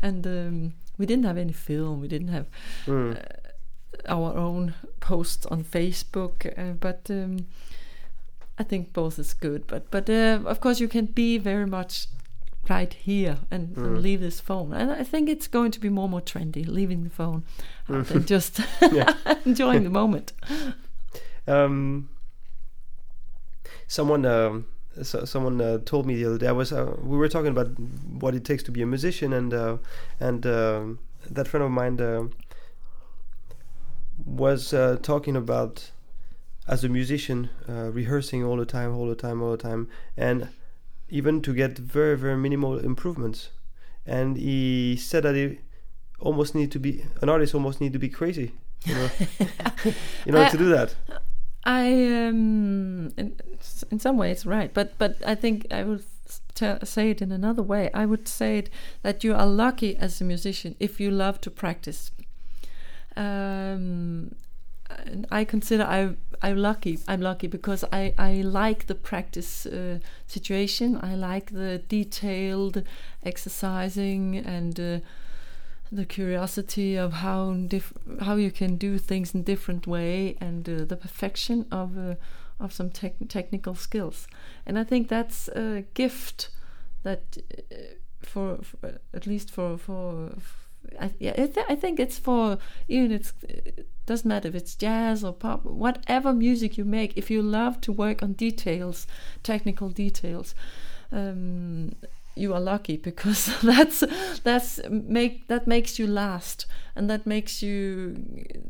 [0.00, 2.00] and um, we didn't have any film.
[2.00, 2.46] We didn't have
[2.86, 3.16] mm.
[3.16, 3.22] uh,
[4.08, 7.10] our own posts on Facebook, uh, but.
[7.10, 7.46] Um,
[8.56, 12.06] I think both is good, but but uh, of course you can be very much
[12.68, 13.84] right here and, mm.
[13.84, 14.72] and, leave this phone.
[14.72, 17.44] And I think it's going to be more and more trendy, leaving the phone
[17.88, 18.60] out and just
[19.44, 20.32] enjoying the moment.
[21.46, 22.08] Um,
[23.86, 24.66] someone um,
[25.02, 26.46] so, someone uh, told me the other day.
[26.46, 29.52] I was uh, we were talking about what it takes to be a musician, and
[29.52, 29.78] uh,
[30.20, 30.98] and um,
[31.28, 32.24] that friend of mine uh,
[34.24, 35.90] was uh, talking about
[36.66, 40.48] as a musician, uh, rehearsing all the time, all the time, all the time, and
[41.08, 43.50] even to get very, very minimal improvements.
[44.06, 45.60] And he said that he
[46.20, 48.52] almost need to be an artist, almost need to be crazy,
[48.84, 49.10] you know,
[50.26, 50.94] order I, to do that.
[51.64, 51.86] I,
[52.26, 53.36] um, in,
[53.90, 56.04] in some ways, right, but but I think I would
[56.84, 57.90] say it in another way.
[57.94, 58.70] I would say it
[59.02, 62.10] that you are lucky as a musician if you love to practice.
[63.16, 64.34] Um,
[65.30, 66.98] I consider I I'm lucky.
[67.08, 70.98] I'm lucky because I I like the practice uh, situation.
[71.02, 72.82] I like the detailed
[73.22, 74.98] exercising and uh,
[75.92, 77.56] the curiosity of how
[78.20, 82.14] how you can do things in different way and uh, the perfection of uh,
[82.60, 84.26] of some te- technical skills.
[84.66, 86.50] And I think that's a gift
[87.02, 87.38] that
[87.70, 87.76] uh,
[88.22, 90.63] for, for, at least for for, for
[91.00, 95.24] I, I, th- I, think it's for even it's it doesn't matter if it's jazz
[95.24, 97.16] or pop, whatever music you make.
[97.16, 99.06] If you love to work on details,
[99.42, 100.54] technical details,
[101.10, 101.92] um,
[102.34, 104.04] you are lucky because that's
[104.42, 108.16] that's make that makes you last, and that makes you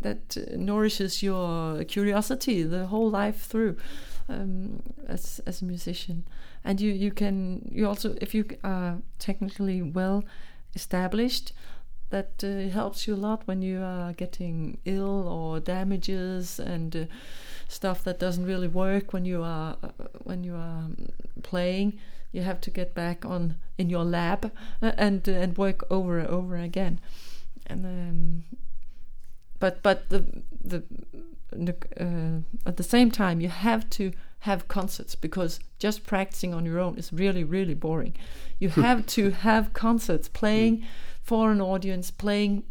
[0.01, 3.77] that nourishes your curiosity the whole life through
[4.29, 6.25] um, as as a musician.
[6.65, 10.25] And you you can you also if you are technically well
[10.75, 11.53] established
[12.11, 17.05] that uh, helps you a lot when you are getting ill or damages and uh,
[17.69, 19.88] stuff that doesn't really work when you are uh,
[20.23, 20.88] when you are
[21.43, 21.99] playing.
[22.33, 26.19] You have to get back on in your lab uh, and uh, and work over
[26.19, 27.01] and over again.
[27.67, 28.45] And um,
[29.59, 30.25] but but the
[30.61, 30.83] the
[32.01, 36.79] uh, at the same time you have to have concerts because just practicing on your
[36.79, 38.14] own is really really boring.
[38.59, 40.85] You have to have concerts playing mm
[41.25, 42.63] for an audience, playing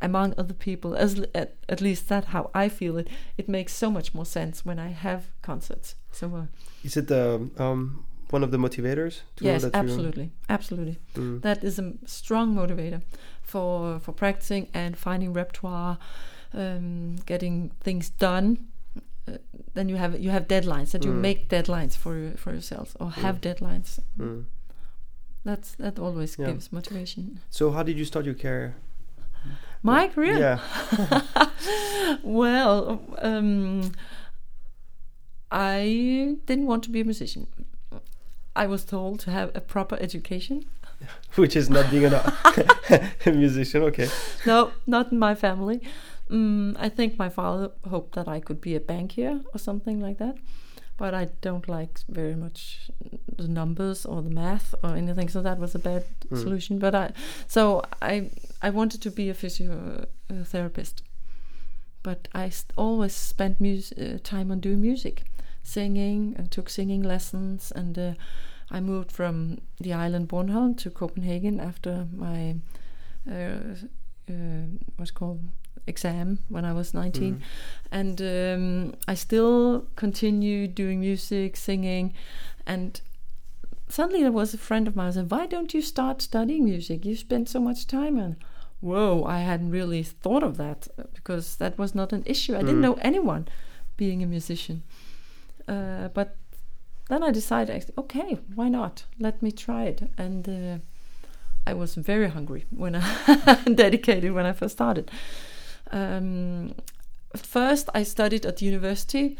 [0.00, 0.94] among other people.
[0.94, 3.08] As at, at least that how I feel it.
[3.38, 5.94] It makes so much more sense when I have concerts.
[6.10, 6.46] So uh,
[6.82, 9.20] is it the um, one of the motivators?
[9.40, 10.98] yes, absolutely, absolutely.
[11.14, 11.42] Mm.
[11.42, 13.02] That is a strong motivator
[13.42, 15.98] for for practicing and finding repertoire,
[16.52, 18.66] um, getting things done.
[19.28, 19.38] Uh,
[19.74, 21.06] then you have you have deadlines that mm.
[21.06, 23.54] you make deadlines for for yourselves or have mm.
[23.54, 24.00] deadlines.
[25.44, 26.46] That's that always yeah.
[26.46, 27.40] gives motivation.
[27.50, 28.76] So how did you start your career?
[29.82, 30.38] My career?
[30.38, 31.20] Yeah.
[32.22, 33.92] well, um,
[35.50, 37.48] I didn't want to be a musician.
[38.54, 40.66] I was told to have a proper education.
[41.34, 44.08] Which is not being a musician, okay.
[44.46, 45.80] No, not in my family.
[46.30, 50.18] Um, I think my father hoped that I could be a banker or something like
[50.18, 50.36] that
[51.02, 52.90] but I don't like very much
[53.42, 55.28] the numbers or the math or anything.
[55.28, 56.40] So that was a bad mm.
[56.40, 56.78] solution.
[56.78, 57.12] But I,
[57.46, 61.02] so I, I wanted to be a physiotherapist,
[62.02, 65.24] but I always spent mus- uh, time on doing music,
[65.62, 67.72] singing, and took singing lessons.
[67.74, 68.12] And uh,
[68.70, 72.56] I moved from the island Bornholm to Copenhagen after my
[73.30, 73.76] uh,
[74.28, 75.40] uh what's called
[75.86, 77.34] exam when I was 19.
[77.34, 77.40] Mm.
[77.90, 82.14] And um, I still continued doing music, singing.
[82.66, 83.00] And
[83.92, 87.04] suddenly there was a friend of mine said, Why don't you start studying music?
[87.04, 88.36] You spend so much time on.
[88.80, 92.54] Whoa, I hadn't really thought of that because that was not an issue.
[92.54, 92.66] I mm.
[92.66, 93.48] didn't know anyone
[93.96, 94.82] being a musician.
[95.68, 96.36] Uh, but
[97.08, 99.04] then I decided, okay, why not?
[99.18, 100.10] Let me try it.
[100.16, 100.78] And uh,
[101.66, 105.10] I was very hungry when I dedicated when I first started.
[105.90, 106.74] Um,
[107.36, 109.36] first, I studied at the university,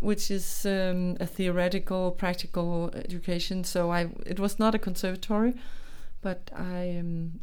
[0.00, 3.64] which is um, a theoretical, practical education.
[3.64, 5.54] So I, it was not a conservatory,
[6.20, 6.96] but I.
[6.98, 7.40] Um,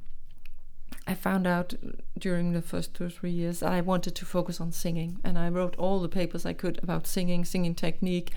[1.09, 1.73] I found out
[2.17, 5.39] during the first two or three years that I wanted to focus on singing, and
[5.39, 8.33] I wrote all the papers I could about singing, singing technique,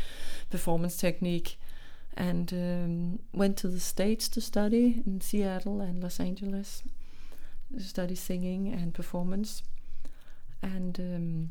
[0.51, 1.59] performance technique,
[2.17, 6.85] and um, went to the States to study in Seattle and Los Angeles,
[7.77, 9.65] to study singing and performance.
[10.63, 11.51] And um,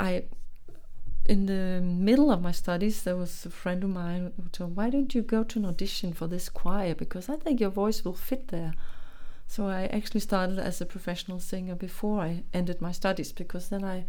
[0.00, 0.24] I,
[1.28, 4.90] in the middle of my studies, there was a friend of mine who told, "Why
[4.90, 6.94] don't you go to an audition for this choir?
[6.94, 8.72] Because I think your voice will fit there."
[9.46, 13.84] So I actually started as a professional singer before I ended my studies, because then
[13.84, 14.04] I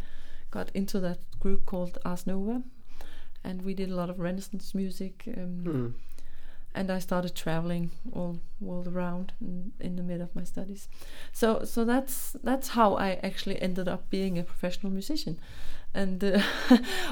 [0.50, 2.62] got into that group called Ars Nova,
[3.44, 5.24] and we did a lot of Renaissance music.
[5.26, 5.94] Um, Mm.
[6.74, 10.88] And I started traveling all all around in, in the middle of my studies.
[11.32, 15.38] So so that's that's how I actually ended up being a professional musician.
[15.94, 16.40] And uh,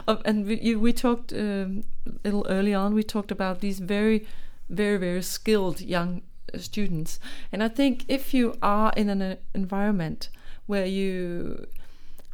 [0.24, 2.94] and we we talked um, a little early on.
[2.94, 4.26] We talked about these very
[4.68, 7.18] very very skilled young uh, students.
[7.52, 10.28] And I think if you are in an uh, environment
[10.66, 11.66] where you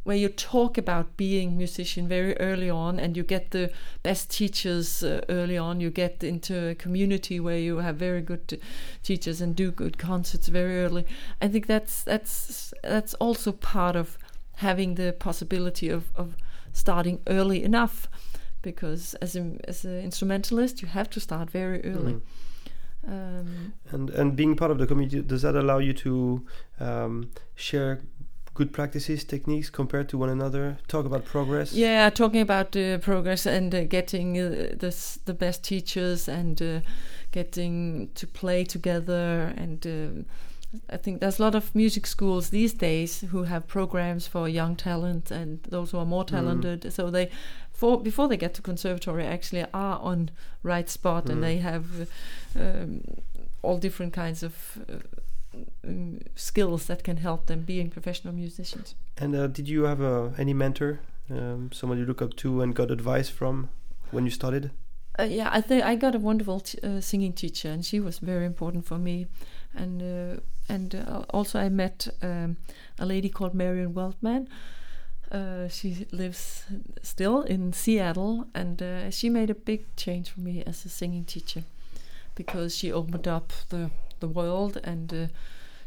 [0.03, 3.71] where you talk about being musician very early on and you get the
[4.03, 8.59] best teachers uh, early on you get into a community where you have very good
[9.01, 11.05] teachers and do good concerts very early
[11.41, 14.17] i think that's that's that's also part of
[14.55, 16.35] having the possibility of, of
[16.71, 18.07] starting early enough
[18.61, 22.21] because as a as an instrumentalist you have to start very early Mm.
[23.11, 26.45] um, And and being part of the community, does that allow you to
[26.79, 27.99] um, share
[28.53, 30.77] good practices, techniques compared to one another?
[30.87, 31.73] Talk about progress.
[31.73, 36.79] Yeah, talking about the progress and uh, getting uh, the the best teachers and uh,
[37.31, 40.25] getting to play together and.
[40.89, 44.75] I think there's a lot of music schools these days who have programs for young
[44.75, 46.91] talent and those who are more talented.
[46.93, 47.29] So they,
[47.71, 50.29] for before they get to conservatory, actually are on
[50.63, 51.29] right spot Mm.
[51.31, 51.85] and they have
[52.59, 53.03] um,
[53.61, 54.53] all different kinds of
[54.89, 55.57] uh,
[55.87, 58.95] um, skills that can help them being professional musicians.
[59.17, 62.73] And uh, did you have uh, any mentor, um, someone you look up to and
[62.75, 63.69] got advice from
[64.11, 64.71] when you started?
[65.19, 68.17] Uh, yeah, I think I got a wonderful t- uh, singing teacher, and she was
[68.19, 69.27] very important for me.
[69.75, 72.57] And uh, and uh, also I met um,
[72.99, 74.47] a lady called Marion Weltman.
[75.31, 76.65] Uh, she lives
[77.01, 81.25] still in Seattle, and uh, she made a big change for me as a singing
[81.25, 81.63] teacher
[82.35, 85.27] because she opened up the the world, and uh,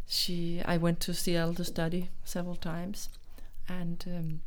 [0.09, 3.09] she I went to Seattle to study several times,
[3.69, 4.05] and.
[4.07, 4.41] Um,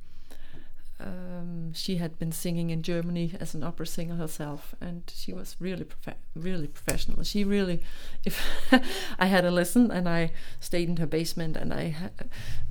[1.02, 5.56] um, she had been singing in Germany as an opera singer herself, and she was
[5.60, 7.24] really profe- really professional.
[7.24, 7.82] She really,
[8.26, 8.46] if
[9.20, 11.96] I had a lesson and I stayed in her basement and I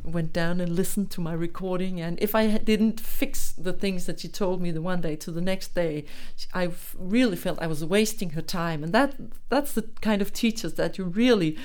[0.04, 4.20] went down and listened to my recording, and if I didn't fix the things that
[4.20, 6.04] she told me the one day to the next day,
[6.52, 9.14] I really felt I was wasting her time, and that
[9.48, 11.56] that's the kind of teachers that you really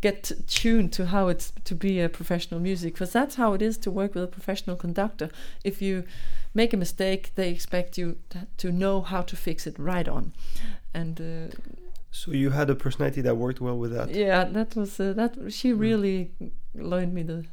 [0.00, 3.76] get tuned to how it's to be a professional music because that's how it is
[3.78, 5.28] to work with a professional conductor
[5.62, 6.04] if you
[6.54, 8.16] make a mistake they expect you
[8.56, 10.32] to know how to fix it right on
[10.94, 11.54] and uh,
[12.10, 14.08] So you had a personality that worked well with that.
[14.10, 15.80] yeah that was uh, that she Mm.
[15.80, 16.30] really
[16.74, 17.44] learned me the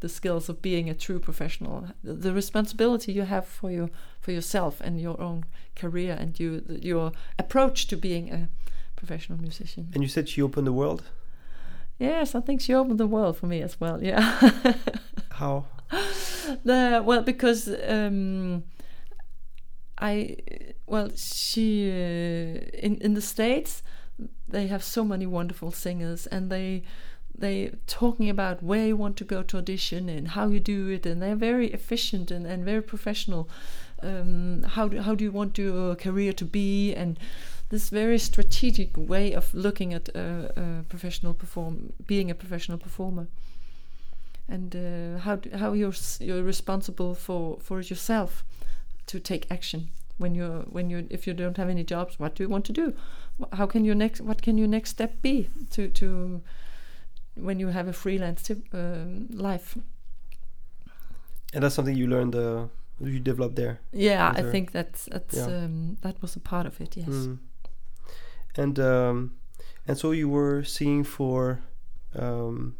[0.00, 3.88] the skills of being a true professional the, the responsibility you have for your
[4.20, 8.48] for yourself and your own career and you your approach to being a
[8.96, 11.02] professional musician And you said she opened the world.
[11.98, 14.52] Yes i think she opened the world for me as well yeah
[15.30, 15.66] How?
[16.64, 18.64] the well because um
[19.98, 20.36] i
[20.86, 23.82] well she uh, in in the states
[24.48, 26.82] they have so many wonderful singers and they
[27.36, 31.06] they talking about where you want to go to audition and how you do it
[31.06, 33.48] and they're very efficient and, and very professional
[34.02, 37.18] um, how do, how do you want your career to be and
[37.70, 43.26] this very strategic way of looking at a, professional perform being a professional performer
[44.48, 48.44] and uh, how how you're s- you're responsible for for yourself
[49.06, 49.88] to take action
[50.18, 52.72] when you're when you if you don't have any jobs what do you want to
[52.72, 52.92] do
[53.52, 56.40] how can your next what can your next step be to to
[57.40, 59.76] when you have a freelance tip, um, life
[61.54, 62.34] And that's something you learned.
[62.34, 62.66] Uh,
[63.00, 63.78] you developed there.
[63.92, 64.50] yeah i her.
[64.50, 65.64] think that's that's Yeah.
[65.64, 67.38] um, that was a part of it yes Mm.
[68.58, 69.32] And um,
[69.86, 71.60] and so you were singing for
[72.14, 72.74] um,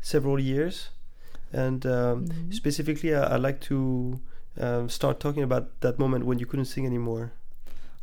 [0.00, 0.90] several years,
[1.52, 2.54] and um, Mhm.
[2.54, 4.20] specifically, I, I'd like to
[4.60, 7.32] um, start talking about that moment when you couldn't sing anymore.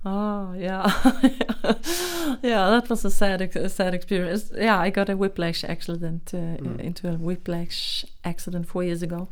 [0.06, 0.86] Oh yeah,
[2.44, 2.70] yeah.
[2.70, 4.52] That was a sad, a sad experience.
[4.56, 6.80] Yeah, I got a whiplash accident uh, mm.
[6.80, 9.28] into a whiplash accident four years ago.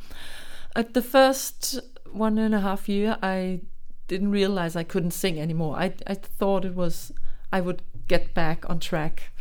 [0.75, 1.79] At the first
[2.11, 3.61] one and a half year, I
[4.07, 5.75] didn't realize I couldn't sing anymore.
[5.77, 7.11] I I thought it was
[7.55, 9.31] I would get back on track.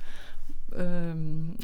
[0.77, 1.59] Um,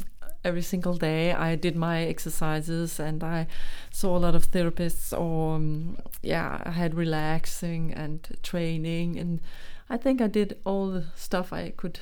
[0.44, 3.46] every single day I did my exercises and I
[3.90, 9.40] saw a lot of therapists or um, yeah I had relaxing and training and
[9.88, 12.00] I think I did all the stuff I could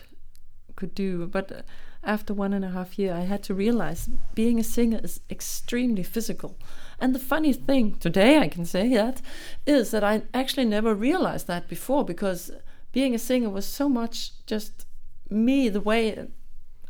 [0.77, 1.65] could do but
[2.05, 6.05] after one and a half year I had to realize being a singer is extremely
[6.05, 6.57] physical
[7.01, 9.21] and the funny thing today I can say that
[9.67, 12.53] is that I actually never realized that before because
[12.93, 14.87] being a singer was so much just
[15.31, 16.29] me the way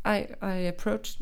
[0.05, 1.21] I I approached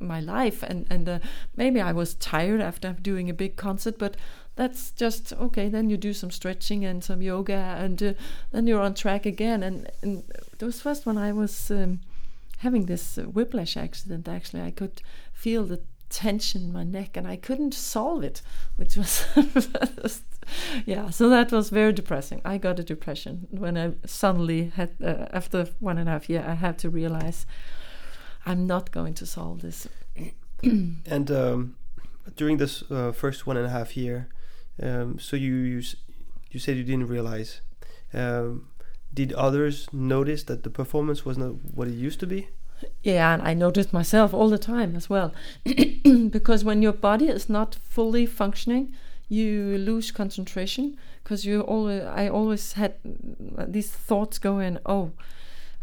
[0.00, 1.18] my life and and uh,
[1.56, 4.16] maybe I was tired after doing a big concert but
[4.54, 8.12] that's just okay then you do some stretching and some yoga and uh,
[8.50, 9.62] then you're on track again.
[9.62, 10.24] And, and
[10.60, 12.00] it was first when I was um,
[12.58, 15.02] having this whiplash accident actually I could
[15.32, 15.80] feel the
[16.12, 18.42] tension in my neck and I couldn't solve it
[18.76, 19.24] which was
[20.86, 25.26] yeah so that was very depressing I got a depression when I suddenly had uh,
[25.32, 27.46] after one and a half year I had to realize
[28.44, 29.88] I'm not going to solve this.
[30.62, 31.76] and um,
[32.36, 34.28] during this uh, first one and a half year,
[34.82, 35.82] um, so you, you
[36.50, 37.60] you said you didn't realize.
[38.12, 38.68] Um,
[39.14, 42.48] did others notice that the performance was not what it used to be?
[43.02, 45.32] Yeah, and I noticed myself all the time as well.
[46.30, 48.94] because when your body is not fully functioning,
[49.28, 50.96] you lose concentration.
[51.22, 55.12] Because you always, I always had these thoughts going, oh,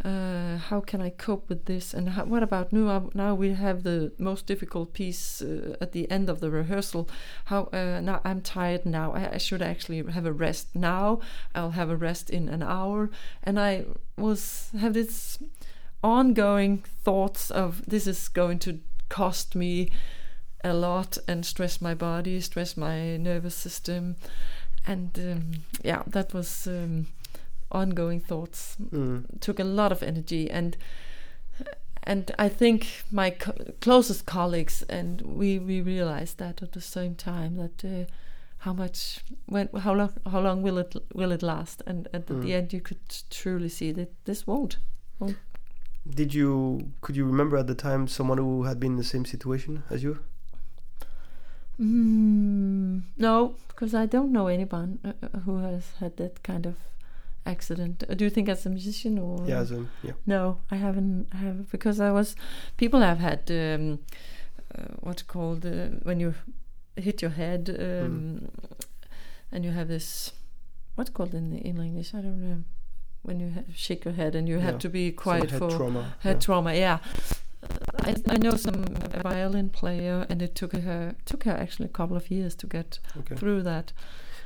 [0.04, 1.94] uh, how can I cope with this?
[1.94, 3.10] And how, what about now?
[3.14, 7.10] Now we have the most difficult piece uh, at the end of the rehearsal.
[7.46, 9.12] How uh, now I'm tired now.
[9.12, 11.20] I, I, should actually have a rest now.
[11.54, 13.10] I'll have a rest in an hour.
[13.44, 13.86] And I
[14.18, 15.40] was have this
[16.04, 18.80] ongoing thoughts of this is going to
[19.10, 19.92] cost me
[20.64, 24.16] a lot and stress my body, stress my nervous system,
[24.86, 25.52] and um,
[25.84, 26.68] yeah, that was.
[26.68, 27.08] Um,
[27.72, 29.24] ongoing thoughts mm.
[29.40, 30.78] took a lot of energy and
[32.04, 37.16] and I think my co closest colleagues and we we realized that at the same
[37.16, 38.12] time that uh,
[38.60, 42.42] how much when how long how long will it will it last and at mm.
[42.42, 44.78] the end you could truly see that this won't,
[45.20, 45.38] won't
[46.16, 49.26] did you could you remember at the time someone who had been in the same
[49.26, 50.20] situation as you
[51.80, 56.76] mm, no because i don't know anyone uh, uh who has had that kind of
[57.50, 58.04] accident.
[58.10, 59.46] Uh, do you think as a musician or?
[59.46, 60.14] Yeah, as a, yeah.
[60.26, 61.28] No, I haven't.
[61.34, 62.36] I have because I was.
[62.78, 64.00] People have had um,
[64.76, 66.34] uh, what's called uh, when you
[66.96, 68.50] hit your head um, mm.
[69.52, 70.34] and you have this.
[70.96, 72.14] What's called in in English?
[72.14, 72.64] I don't know.
[73.22, 74.64] When you shake your head and you yeah.
[74.64, 76.16] have to be quiet head for trauma.
[76.20, 76.40] head yeah.
[76.40, 76.74] trauma.
[76.74, 77.00] Yeah.
[78.00, 78.86] I, I know some
[79.22, 83.00] violin player, and it took her took her actually a couple of years to get
[83.18, 83.36] okay.
[83.36, 83.92] through that.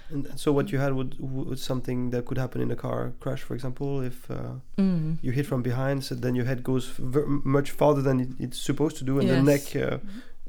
[0.10, 3.42] And so what you had would was something that could happen in a car crash,
[3.42, 5.18] for example, if uh, mm.
[5.22, 9.04] you hit from behind, so then your head goes much farther than it's supposed to
[9.04, 9.38] do, and yes.
[9.38, 9.98] the neck uh,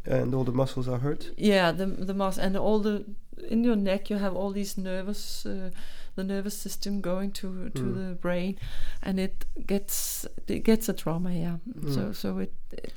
[0.06, 1.30] and all the muscles are hurt.
[1.36, 3.04] Yeah, the the muscle and all the
[3.48, 5.46] in your neck you have all these nervous.
[5.46, 5.70] Uh,
[6.16, 7.94] the nervous system going to to mm.
[7.94, 8.58] the brain,
[9.02, 11.32] and it gets it gets a trauma.
[11.32, 11.94] Yeah, mm.
[11.94, 12.52] so so it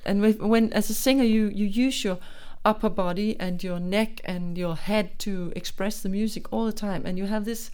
[0.05, 2.19] and when as a singer you you use your
[2.65, 7.05] upper body and your neck and your head to express the music all the time
[7.05, 7.71] and you have this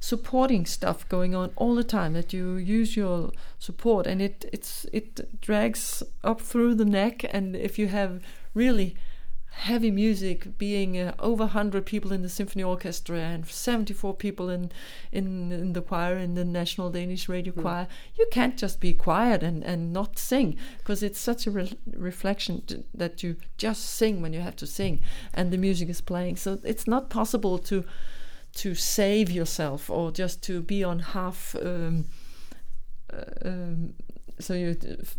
[0.00, 4.86] supporting stuff going on all the time that you use your support and it it's
[4.92, 8.22] it drags up through the neck and if you have
[8.54, 8.94] really
[9.50, 14.70] heavy music being uh, over 100 people in the symphony orchestra and 74 people in
[15.10, 17.62] in, in the choir in the national danish radio mm.
[17.62, 21.72] choir you can't just be quiet and, and not sing because it's such a re
[21.92, 22.62] reflection
[22.94, 25.00] that you just sing when you have to sing
[25.34, 27.84] and the music is playing so it's not possible to
[28.54, 32.06] to save yourself or just to be on half um,
[33.12, 33.94] uh, um,
[34.40, 34.76] so you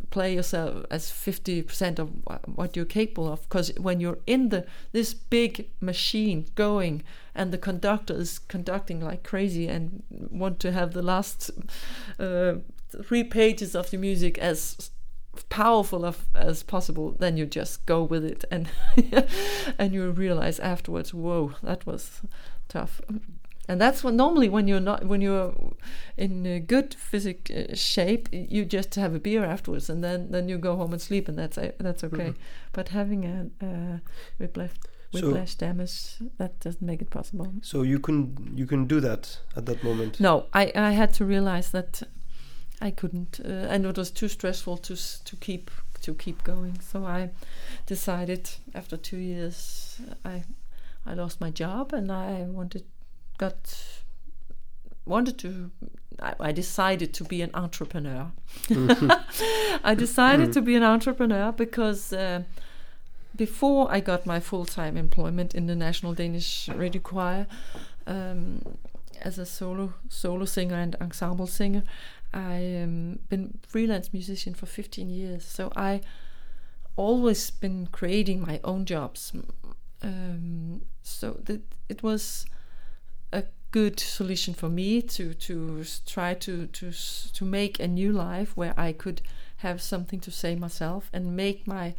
[0.10, 2.12] play yourself as 50% of
[2.56, 7.04] what you're capable of because when you're in the this big machine going
[7.36, 11.52] and the conductor is conducting like crazy and want to have the last
[12.20, 12.54] uh,
[13.04, 14.92] three pages of the music as
[15.50, 18.70] powerful of, as possible then you just go with it and
[19.78, 22.22] and you realize afterwards whoa that was
[22.68, 23.02] tough
[23.70, 25.54] and that's what normally when you're not when you're
[26.18, 30.58] in good physic uh, shape you just have a beer afterwards and then then you
[30.58, 32.72] go home and sleep and that's uh, that's okay mm-hmm.
[32.74, 34.02] but having a, a
[34.40, 34.72] whiplash
[35.14, 35.96] So- whiplash damage.
[36.38, 37.48] That doesn't make it possible.
[37.62, 38.18] So you can
[38.60, 40.20] you can do that at that moment.
[40.20, 42.04] No, I, I had to realize that
[42.88, 46.80] I couldn't, uh, and it was too stressful to s- to keep to keep going.
[46.92, 47.30] So I
[47.88, 50.44] decided after two years, I
[51.06, 52.84] I lost my job, and I wanted
[53.40, 53.58] got
[55.06, 55.72] wanted to.
[56.22, 58.32] I, I decided to be an entrepreneur.
[59.84, 62.14] I decided to be an entrepreneur because.
[62.14, 62.44] Uh,
[63.36, 67.48] before I got my full time employment in the National Danish Radio Choir,
[68.06, 68.62] um,
[69.22, 71.84] as a solo solo singer and ensemble singer.
[72.34, 76.02] I um, been freelance musician for 15 years, so I
[76.96, 79.34] always been creating my own jobs.
[80.02, 82.46] Um, so that it was
[83.72, 86.92] good solution for me to to try to to
[87.34, 89.22] to make a new life where I could
[89.58, 91.94] have something to say myself and make my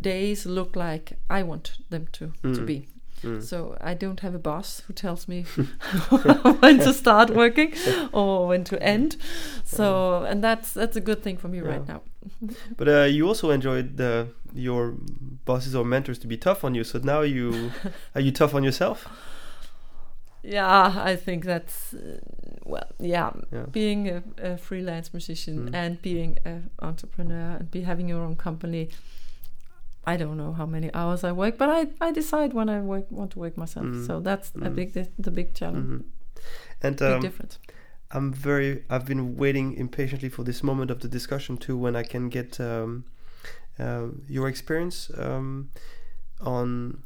[0.00, 2.66] days look like I want them to to Mm.
[2.66, 2.86] be.
[3.22, 3.42] Mm.
[3.42, 5.42] So I don't have a boss who tells me
[6.60, 7.74] when to start working
[8.12, 9.16] or when to end.
[9.64, 12.00] So and that's that's a good thing for me right now.
[12.78, 14.94] But uh, you also enjoyed the your
[15.44, 16.84] bosses or mentors to be tough on you.
[16.84, 17.72] So now you
[18.14, 19.06] are you tough on yourself?
[20.42, 22.18] Yeah, I think that's uh,
[22.64, 23.66] well, yeah, Yeah.
[23.72, 25.74] being a, a freelance musician Mm.
[25.74, 28.88] and being an entrepreneur and be having your own company.
[30.06, 33.10] I don't know how many hours I work, but I, I decide when I work
[33.10, 33.86] want to work myself.
[33.86, 34.06] Mm.
[34.06, 34.74] So that's a Mm.
[34.74, 36.04] big di- the big challenge, Mhm.
[36.82, 37.58] And big um, difference.
[38.10, 38.82] I'm very.
[38.88, 42.58] I've been waiting impatiently for this moment of the discussion too, when I can get
[42.60, 43.04] um,
[43.78, 45.68] uh, your experience um,
[46.40, 47.02] on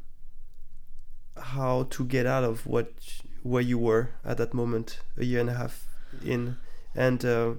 [1.37, 2.87] how to get out of what
[3.45, 5.85] where you were at that moment a year and a half
[6.23, 6.57] in,
[6.95, 7.53] and uh,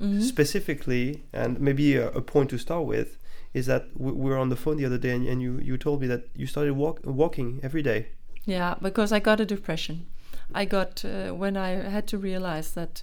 [0.00, 0.22] Mhm.
[0.22, 3.18] specifically, and maybe a, a point to start with
[3.52, 5.76] is that we, we were on the phone the other day, and, and you you
[5.76, 8.06] told me that you started walk, walking every day.
[8.46, 10.06] Yeah, because I got a depression.
[10.54, 13.02] I got uh, when I had to realize that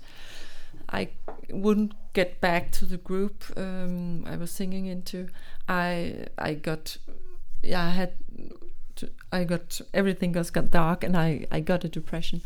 [0.89, 1.09] I
[1.49, 5.27] wouldn't get back to the group um, I was singing into.
[5.67, 6.97] I I got
[7.63, 8.09] yeah I had
[9.31, 12.41] I got everything just got dark and I I got a depression.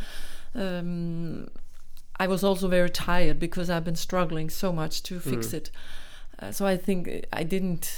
[0.56, 1.48] Um,
[2.20, 5.54] I was also very tired because I've been struggling so much to fix Mm.
[5.54, 5.72] it.
[6.40, 7.92] Uh, so I think I didn't.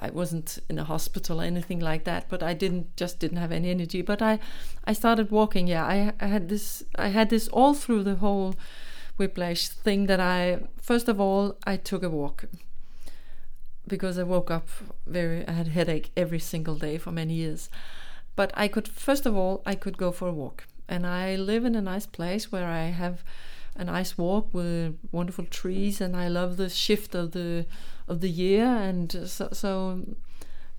[0.00, 3.52] I wasn't in a hospital or anything like that, but I didn't just didn't have
[3.52, 4.02] any energy.
[4.02, 4.38] But I,
[4.84, 5.68] I started walking.
[5.68, 6.82] Yeah, I, I had this.
[6.98, 8.54] I had this all through the whole
[9.16, 10.06] whiplash thing.
[10.06, 12.44] That I first of all I took a walk
[13.86, 14.68] because I woke up
[15.06, 15.46] very.
[15.46, 17.68] I had headache every single day for many years.
[18.36, 21.64] But I could first of all I could go for a walk, and I live
[21.64, 23.22] in a nice place where I have
[23.76, 27.66] a nice walk with wonderful trees, and I love the shift of the
[28.08, 30.00] of the year, and uh, so, so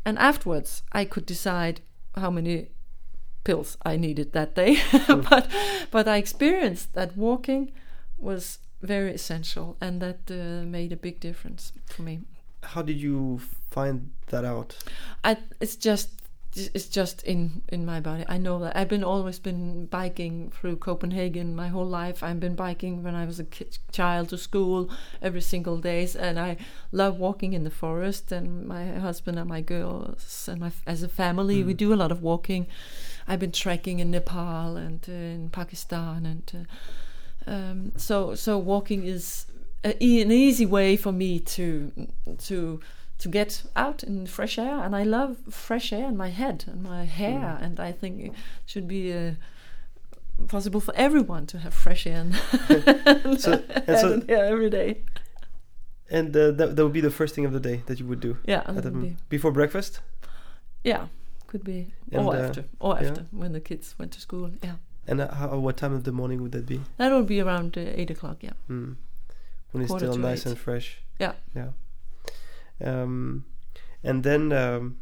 [0.06, 1.82] and afterwards I could decide
[2.16, 2.70] how many
[3.44, 5.48] pills I needed that day, but
[5.92, 7.72] but I experienced that walking
[8.18, 12.22] was very essential, and that uh, made a big difference for me.
[12.64, 13.42] How did you
[13.72, 14.76] find that out?
[15.24, 16.10] I it's just
[16.56, 18.24] it's just in in my body.
[18.28, 22.24] I know that I've been always been biking through Copenhagen my whole life.
[22.24, 24.90] I've been biking when I was a kid, child to school
[25.22, 26.58] every single days, and I
[26.92, 28.32] love walking in the forest.
[28.32, 31.78] And my husband and my girls and my as a family, we Mm.
[31.78, 32.68] do a lot of walking.
[33.28, 36.68] I've been trekking in Nepal and uh, in Pakistan, and
[37.48, 39.46] uh, um, so so walking is
[39.84, 39.90] a,
[40.24, 41.92] an easy way for me to
[42.48, 42.80] to
[43.18, 46.84] to get out in fresh air and I love fresh air in my head and
[46.84, 48.32] my hair and I think it
[48.66, 49.32] should be uh,
[50.48, 52.36] possible for everyone to have fresh air and,
[53.42, 55.04] So- and so- and hair every day
[56.10, 58.20] And uh, that, that would be the first thing of the day that you would
[58.20, 60.02] do yeah the, be, before breakfast.
[60.84, 61.08] yeah
[61.48, 63.08] could be And, or uh, after or yeah.
[63.10, 64.76] after when the kids went to school yeah
[65.08, 66.82] And uh, how, what time of the morning would that be?
[66.98, 68.96] that would be around uh, eight o'clock yeah Mm.
[69.72, 70.52] When it's still nice eight.
[70.52, 70.88] and fresh.
[71.20, 71.34] Yeah.
[71.56, 71.72] Yeah.
[72.84, 73.46] Um,
[74.04, 74.98] and then um,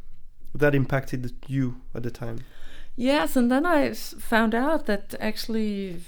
[0.56, 2.40] that impacted you at the time.
[2.96, 6.02] Yes, and then I found out that actually,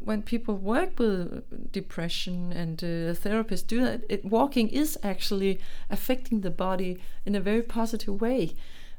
[0.00, 5.58] when people work with depression and uh, therapists do that, it, walking is actually
[5.88, 8.54] affecting the body in a very positive way.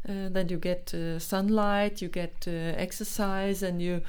[0.08, 4.02] Uh, that you get uh, sunlight, you get uh, exercise, and you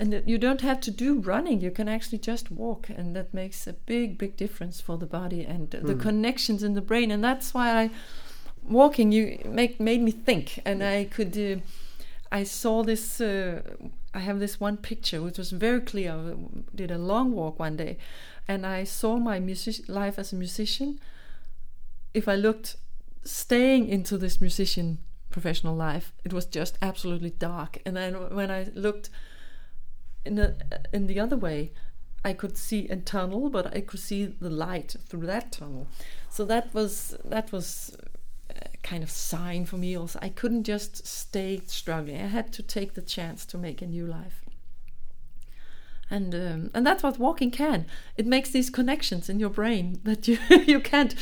[0.00, 1.60] and you don't have to do running.
[1.60, 5.44] You can actually just walk, and that makes a big, big difference for the body
[5.44, 6.00] and the Hmm.
[6.00, 7.10] connections in the brain.
[7.10, 7.90] And that's why I
[8.62, 11.36] walking you make made me think, and I could.
[11.36, 11.60] Uh,
[12.30, 13.20] I saw this.
[13.20, 13.62] Uh,
[14.14, 16.12] I have this one picture which was very clear.
[16.12, 16.34] I
[16.74, 17.96] did a long walk one day,
[18.46, 21.00] and I saw my music life as a musician.
[22.14, 22.76] If I looked
[23.24, 24.98] staying into this musician
[25.30, 26.12] professional life.
[26.24, 27.78] It was just absolutely dark.
[27.84, 29.10] And then when I looked
[30.24, 30.56] in the
[30.92, 31.72] in the other way,
[32.24, 35.88] I could see a tunnel, but I could see the light through that tunnel.
[36.30, 37.96] So that was that was
[38.50, 39.96] a kind of sign for me.
[39.96, 42.20] Also, I couldn't just stay struggling.
[42.20, 44.44] I had to take the chance to make a new life.
[46.10, 47.86] And um, and that's what walking can.
[48.16, 51.14] It makes these connections in your brain that you you can't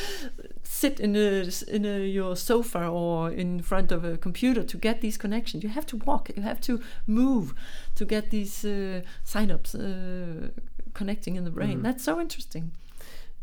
[0.69, 5.01] sit in a, in a, your sofa or in front of a computer to get
[5.01, 5.63] these connections.
[5.63, 6.31] You have to walk.
[6.37, 7.55] You have to move
[7.95, 10.49] to get these uh, synapses uh,
[10.95, 11.79] connecting in the brain.
[11.79, 11.83] Mhm.
[11.83, 12.73] That's so interesting.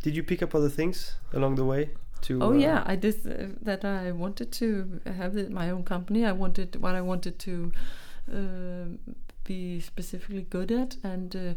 [0.02, 1.90] Did you pick up other things along the way?
[2.24, 3.84] To Oh uh, yeah, I did uh, that.
[3.84, 6.26] I wanted to have the, my own company.
[6.26, 7.72] I wanted what I wanted to
[8.32, 8.86] uh,
[9.44, 11.54] be specifically good at, and uh,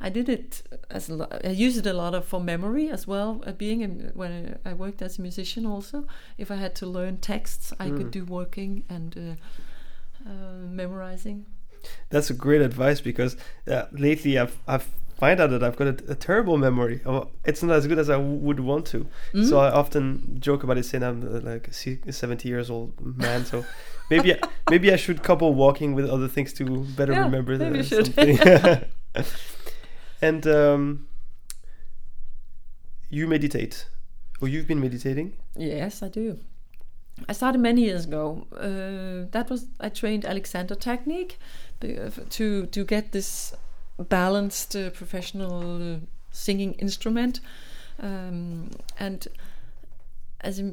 [0.00, 3.42] I did it as a I use it a lot of for memory as well.
[3.46, 6.06] Uh, being in, when I worked as a musician, also,
[6.38, 7.96] if I had to learn texts, I Mm.
[7.96, 11.46] could do working and uh, uh, memorizing.
[12.10, 13.36] That's a great advice because
[13.70, 14.88] uh, lately I've I've
[15.18, 17.00] find out that I've got a, a terrible memory.
[17.04, 19.06] Oh, It's not as good as I w- would want to.
[19.34, 19.44] Mm.
[19.48, 23.44] So I often joke about it, saying I'm uh, like a 70 years old man.
[23.44, 23.64] So
[24.10, 24.38] maybe I,
[24.70, 26.64] maybe I should couple walking with other things to
[26.96, 28.86] better Yeah, remember the maybe you should.
[30.22, 31.08] and um,
[33.08, 33.86] you meditate,
[34.40, 35.36] or you've been meditating.
[35.56, 36.38] Yes, I do.
[37.28, 38.46] I started many years ago.
[38.56, 41.38] Uh, that was I trained Alexander technique
[41.82, 43.54] uh, to to get this
[43.98, 45.98] balanced uh, professional uh,
[46.30, 47.40] singing instrument,
[48.02, 49.28] um, and
[50.40, 50.72] as a,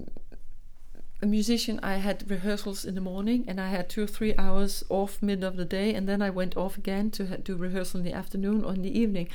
[1.20, 4.84] a musician, I had rehearsals in the morning, and I had two or three hours
[4.88, 8.06] off mid of the day, and then I went off again to do rehearsal in
[8.06, 9.28] the afternoon or in the evening,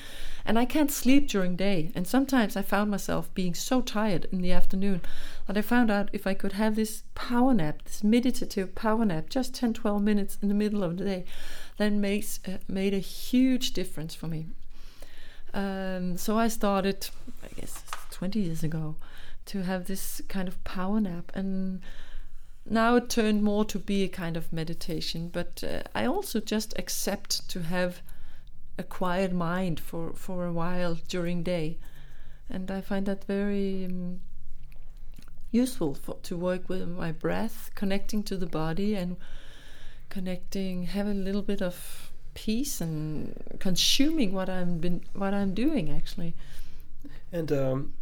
[0.45, 1.91] and I can't sleep during day.
[1.97, 5.01] And sometimes I found myself being so tired in the afternoon
[5.49, 9.29] that I found out if I could have this power nap, this meditative power nap,
[9.29, 11.25] just 10, 12 minutes in the middle of the day,
[11.79, 14.47] then makes uh, made a huge difference for me.
[15.53, 17.09] Um, so I started,
[17.43, 18.95] I guess, 20 years ago,
[19.47, 21.81] to have this kind of power nap, and
[22.65, 25.29] now it turned more to be a kind of meditation.
[25.29, 28.03] But uh, I also just accept to have
[28.79, 31.79] a quiet mind for for a while during day,
[32.49, 33.85] and I find that very.
[33.85, 34.21] Um,
[35.53, 39.17] useful for, to work with my breath, connecting to the body and
[40.09, 45.91] connecting, have a little bit of peace and consuming what I'm been what I'm doing
[45.91, 46.35] actually.
[47.31, 47.93] And um,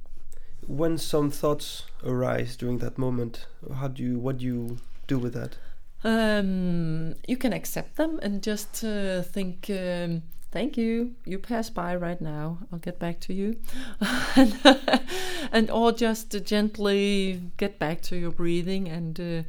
[0.66, 5.34] when some thoughts arise during that moment, how do you what do you do with
[5.34, 5.56] that?
[6.02, 11.94] Um, you can accept them and just uh, think, um, thank you, you pass by
[11.94, 12.58] right now.
[12.72, 13.56] I'll get back to you,
[14.36, 14.58] and,
[15.52, 19.42] and or just uh, gently get back to your breathing and uh,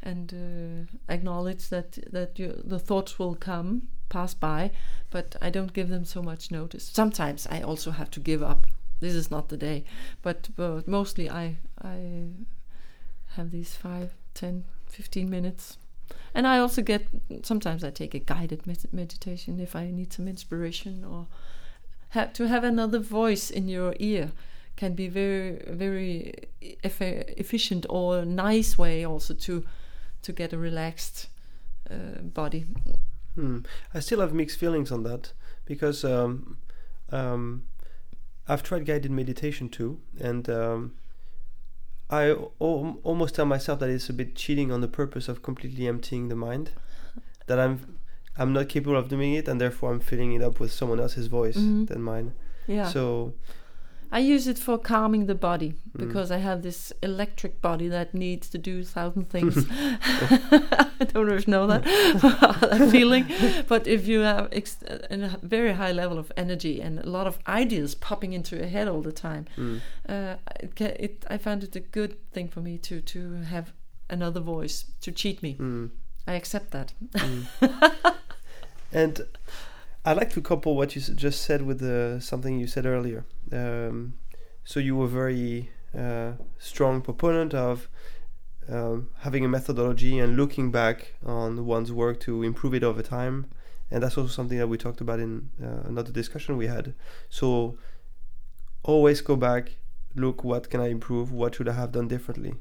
[0.00, 4.70] and uh, acknowledge that that you, the thoughts will come, pass by,
[5.10, 6.84] but I don't give them so much notice.
[6.84, 8.68] Sometimes I also have to give up.
[9.00, 9.84] This is not the day,
[10.22, 12.28] but, but mostly I I
[13.36, 15.78] have these five, ten, fifteen minutes
[16.34, 17.06] and I also get
[17.42, 21.26] sometimes I take a guided med- meditation if I need some inspiration or
[22.34, 24.32] to have another voice in your ear
[24.76, 26.34] can be very very
[26.84, 29.64] eff- efficient or nice way also to
[30.22, 31.28] to get a relaxed
[31.90, 32.66] uh, body.
[33.34, 33.58] Hmm.
[33.94, 35.32] I still have mixed feelings on that
[35.64, 36.58] because um,
[37.10, 37.64] um,
[38.48, 40.92] I've tried guided meditation too, and um,
[42.10, 46.28] I almost tell myself that it's a bit cheating on the purpose of completely emptying
[46.28, 46.70] the mind.
[47.46, 47.98] That I'm
[48.36, 51.26] I'm not capable of doing it, and therefore I'm filling it up with someone else's
[51.26, 51.88] voice Mhm.
[51.88, 52.32] than mine.
[52.66, 52.88] Yeah.
[52.88, 53.34] So
[54.10, 56.06] I use it for calming the body Mm.
[56.06, 59.66] because I have this electric body that needs to do thousand things.
[59.70, 61.84] I don't know if you know that,
[62.70, 63.26] that feeling.
[63.68, 67.38] But if you have ex- a very high level of energy and a lot of
[67.46, 71.76] ideas popping into your head all the time, mm, uh, it, it, I found it
[71.76, 73.72] a good thing for me to to have
[74.10, 75.56] another voice to cheat me.
[75.58, 75.90] mm,
[76.26, 76.92] I accept that.
[77.12, 78.14] mm.
[78.92, 79.20] and
[80.08, 83.26] I'd like to couple what you just said with uh, something you said earlier.
[83.52, 84.14] Um,
[84.64, 87.90] so you were very uh, strong proponent of
[88.70, 93.50] um, having a methodology and looking back on one's work to improve it over time,
[93.90, 96.94] and that's also something that we talked about in uh, another discussion we had.
[97.28, 97.76] So
[98.82, 99.76] always go back,
[100.14, 102.54] look what can I improve, what should I have done differently.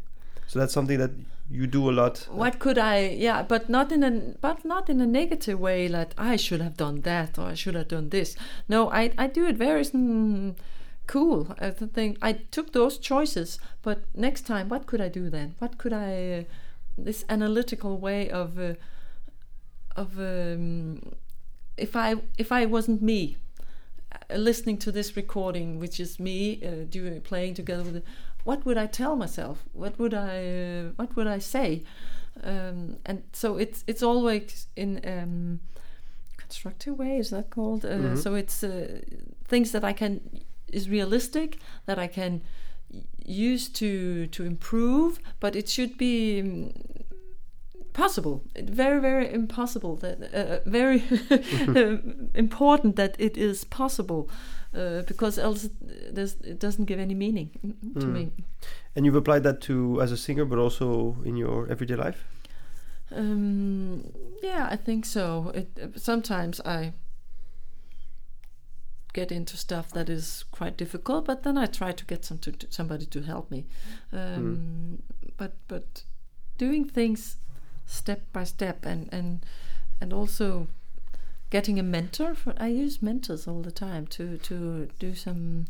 [0.47, 1.11] So that's something that
[1.49, 2.27] you do a lot.
[2.31, 3.09] what could I?
[3.09, 5.87] Yeah, but not in a but not in a negative way.
[5.87, 8.35] Like I should have done that or I should have done this.
[8.67, 10.55] No, I I do it very mm,
[11.05, 11.55] cool.
[11.59, 15.55] I think I took those choices, but next time, what could I do then?
[15.59, 16.45] What could I?
[16.97, 18.73] this analytical way of uh,
[19.95, 21.15] of um,
[21.77, 23.37] if I if I wasn't me
[24.11, 28.05] uh, listening to this recording, which is me uh, doing playing together with it,
[28.47, 29.57] what would I tell myself?
[29.73, 31.83] What would I uh, what would I say?
[32.43, 35.59] Um, and so it's it's always in um,
[36.37, 37.19] constructive way.
[37.19, 37.85] Is that called?
[37.85, 38.17] Uh, Mhm.
[38.17, 38.69] So it's uh,
[39.49, 40.19] things that I can
[40.73, 42.41] is realistic that I can
[43.47, 46.41] use to to improve, but it should be.
[46.41, 46.71] um,
[47.93, 48.43] possible
[48.79, 51.01] very very impossible that uh, very
[52.35, 54.29] important that it is possible
[54.73, 55.69] uh, because else
[56.43, 57.49] it doesn't give any meaning
[57.99, 58.13] to Mm.
[58.13, 58.31] me
[58.95, 62.25] And you've applied that to as a singer, but also in your everyday life.
[63.11, 64.03] Um,
[64.43, 65.51] yeah, I think so.
[65.55, 66.93] It, uh, sometimes I
[69.13, 72.51] get into stuff that is quite difficult, but then I try to get some to,
[72.51, 73.65] to somebody to help me.
[74.11, 74.99] Um,
[75.37, 76.03] But but
[76.57, 77.37] doing things
[77.85, 79.45] step by step and and
[80.01, 80.67] and also
[81.49, 82.35] getting a mentor.
[82.35, 85.65] For, I use mentors all the time to to do some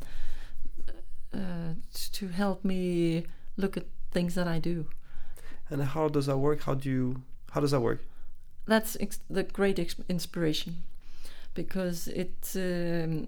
[1.33, 1.73] uh,
[2.13, 3.25] to help me
[3.55, 4.87] look at things that I do.
[5.69, 6.63] And how does that work?
[6.63, 7.21] How do you?
[7.51, 8.01] How does that work?
[8.67, 10.83] that's ex- the great ex- inspiration
[11.53, 13.27] because it um,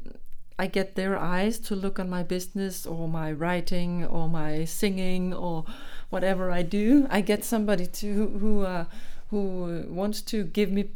[0.60, 5.34] I get their eyes to look on my business or my writing or my singing
[5.34, 5.64] or
[6.10, 7.08] whatever I do.
[7.10, 8.86] I get somebody to who uh,
[9.30, 10.90] who wants to give me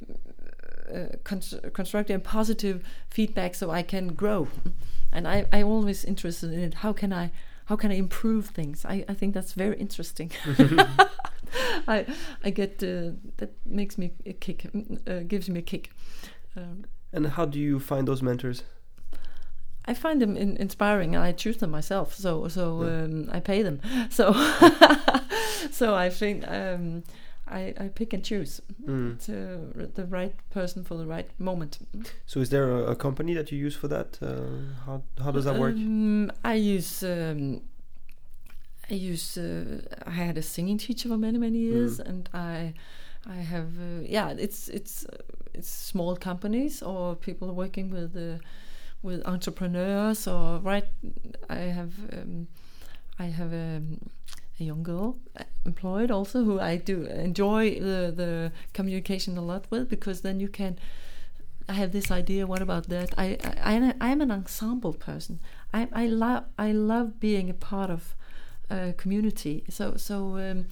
[1.74, 4.48] constructive and positive feedback so I can grow.
[5.12, 6.74] And I I always interested in it.
[6.74, 7.32] How can I
[7.66, 8.86] how can I improve things?
[8.86, 10.32] I, I think that's very interesting.
[11.88, 12.06] I
[12.44, 14.66] I get uh, that makes me a kick,
[15.08, 15.90] uh, gives me a kick.
[16.58, 18.64] Um, And how do you find those mentors?
[19.90, 22.14] I find them in, inspiring, and I choose them myself.
[22.16, 23.04] So so Yeah.
[23.04, 23.80] um, I pay them.
[24.10, 24.34] So
[25.72, 27.04] so I think um,
[27.48, 29.18] I I pick and choose Mm.
[29.26, 31.80] to the right person for the right moment.
[32.26, 34.18] So is there a, a company that you use for that?
[34.22, 34.28] Uh,
[34.86, 35.76] how how does that work?
[35.76, 37.62] Um, I use um,
[38.92, 42.74] I use uh, I had a singing teacher for many many years, and I
[43.26, 45.18] I have uh, yeah it's it's uh,
[45.54, 48.38] it's small companies or people working with uh,
[49.02, 50.86] with entrepreneurs or right.
[51.50, 52.48] I have um,
[53.20, 54.00] I have um,
[54.60, 59.66] a young girl uh, employed also who I do enjoy the the communication a lot
[59.70, 60.78] with because then you can.
[61.70, 62.46] I have this idea.
[62.46, 63.14] What about that?
[63.18, 65.40] I I I I'm an ensemble person.
[65.74, 68.16] I I love I love being a part of
[68.70, 69.64] a community.
[69.70, 70.66] So so um,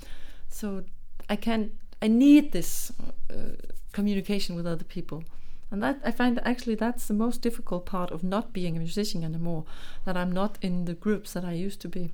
[0.49, 0.83] so
[1.29, 1.71] I can
[2.01, 2.91] I need this
[3.29, 3.55] uh,
[3.93, 5.23] communication with other people,
[5.71, 9.23] and that I find actually that's the most difficult part of not being a musician
[9.23, 9.63] anymore.
[10.05, 12.11] That I'm not in the groups that I used to be.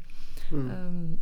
[0.52, 0.72] Mm.
[0.72, 1.20] Um,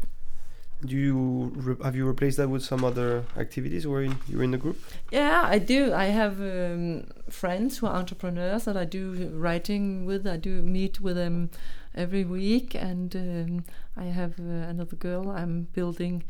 [0.84, 4.52] do you re- have you replaced that with some other activities where you- you're in
[4.52, 4.78] the group?
[5.12, 5.94] Yeah, I do.
[5.94, 10.28] I have um, friends who are entrepreneurs that I do writing with.
[10.28, 11.50] I do meet with them
[11.96, 13.64] every week, and um,
[13.96, 16.24] I have uh, another girl I'm building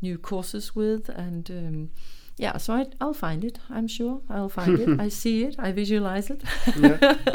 [0.00, 1.90] new courses with, and um,
[2.36, 2.56] yeah.
[2.58, 3.58] So I, I'll find it.
[3.68, 5.00] I'm sure I'll find it.
[5.06, 5.56] I see it.
[5.58, 6.42] I visualize it.
[6.78, 7.16] Yeah.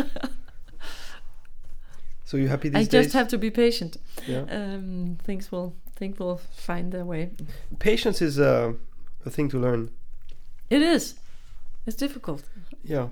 [2.25, 2.79] So you happy this year.
[2.79, 3.97] I these just have to be patient.
[4.27, 4.45] yeah.
[4.49, 7.31] Um, things will things will find their way.
[7.79, 8.73] Patience is uh,
[9.25, 9.89] a thing to learn.
[10.69, 11.15] It is.
[11.85, 12.43] It's difficult.
[12.83, 13.07] Yeah.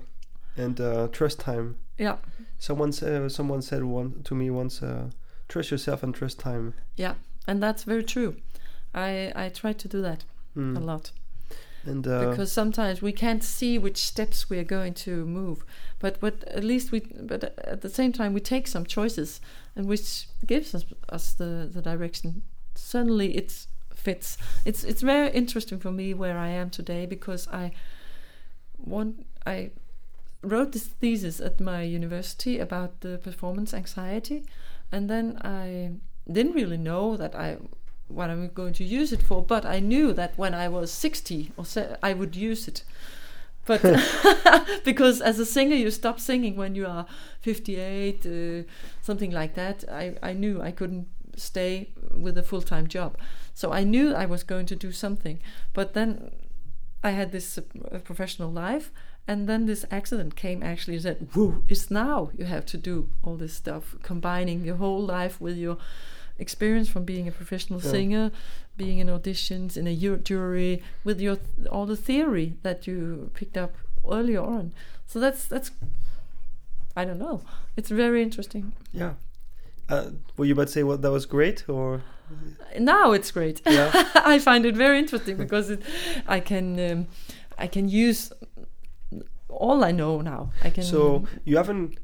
[0.56, 1.76] And uh, trust time.
[1.98, 2.16] Yeah.
[2.58, 4.82] Someone said someone said one to me once.
[4.82, 5.04] Uh,
[5.48, 6.74] trust yourself and trust time.
[6.96, 7.14] Yeah,
[7.46, 8.34] and that's very true.
[8.94, 10.24] I I try to do that
[10.56, 10.76] Mm.
[10.76, 11.12] a lot.
[11.86, 15.64] And uh, because sometimes we can't see which steps we are going to move
[15.98, 19.40] but but at least we but at the same time we take some choices
[19.76, 22.42] and which gives us, us the the direction
[22.92, 27.70] suddenly it fits it's it's very interesting for me where i am today because i
[28.78, 29.70] want i
[30.42, 34.44] wrote this thesis at my university about the performance anxiety
[34.90, 35.90] and then i
[36.30, 37.56] didn't really know that i
[38.14, 41.52] what I'm going to use it for, but I knew that when I was 60
[41.56, 42.84] or so, I would use it.
[43.64, 43.82] But
[44.84, 47.06] because as a singer, you stop singing when you are
[47.40, 48.68] 58, uh,
[49.00, 49.84] something like that.
[49.90, 51.08] I, I knew I couldn't
[51.42, 53.16] stay with a full time job.
[53.54, 55.38] So I knew I was going to do something.
[55.72, 56.30] But then
[57.04, 58.90] I had this uh, professional life,
[59.26, 63.08] and then this accident came actually and said, Whoa, it's now you have to do
[63.22, 65.76] all this stuff, combining your whole life with your
[66.38, 67.90] experience from being a professional Yeah.
[67.90, 68.30] singer,
[68.76, 71.38] being in auditions, in a jury, with your
[71.70, 73.74] all the theory that you picked up
[74.10, 74.72] earlier on.
[75.06, 75.70] So that's that's
[76.96, 77.42] I don't know.
[77.76, 78.72] It's very interesting.
[78.92, 79.14] yeah.
[79.92, 82.02] Uh, were you about to say what that was great or
[82.78, 83.60] now it's great.
[83.66, 83.90] Yeah.
[84.14, 85.82] I find it very interesting because it,
[86.26, 87.06] I can um,
[87.58, 88.32] I can use
[89.48, 90.50] all I know now.
[90.62, 90.84] I can.
[90.84, 91.98] So you haven't.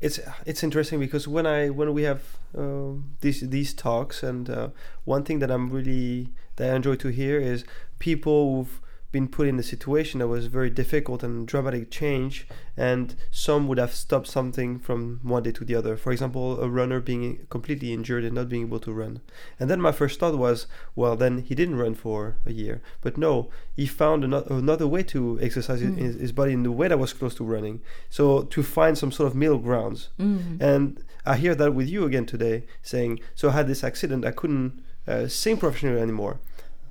[0.00, 2.22] It's it's interesting because when I when we have
[2.56, 4.68] um, these these talks and uh,
[5.04, 7.64] one thing that I'm really that I enjoy to hear is
[7.98, 8.80] people who've
[9.12, 12.46] been put in a situation that was very difficult and dramatic change,
[12.76, 15.96] and some would have stopped something from one day to the other.
[15.98, 19.20] For example, a runner being completely injured and not being able to run.
[19.60, 22.80] And then my first thought was, well, then he didn't run for a year.
[23.02, 25.98] But no, he found another, way to exercise Mm.
[25.98, 27.80] his, his body in the way that was close to running.
[28.08, 30.08] So to find some sort of middle grounds.
[30.18, 30.60] Mhm.
[30.60, 34.30] And I hear that with you again today, saying, so I had this accident, I
[34.30, 36.40] couldn't uh, sing professionally anymore,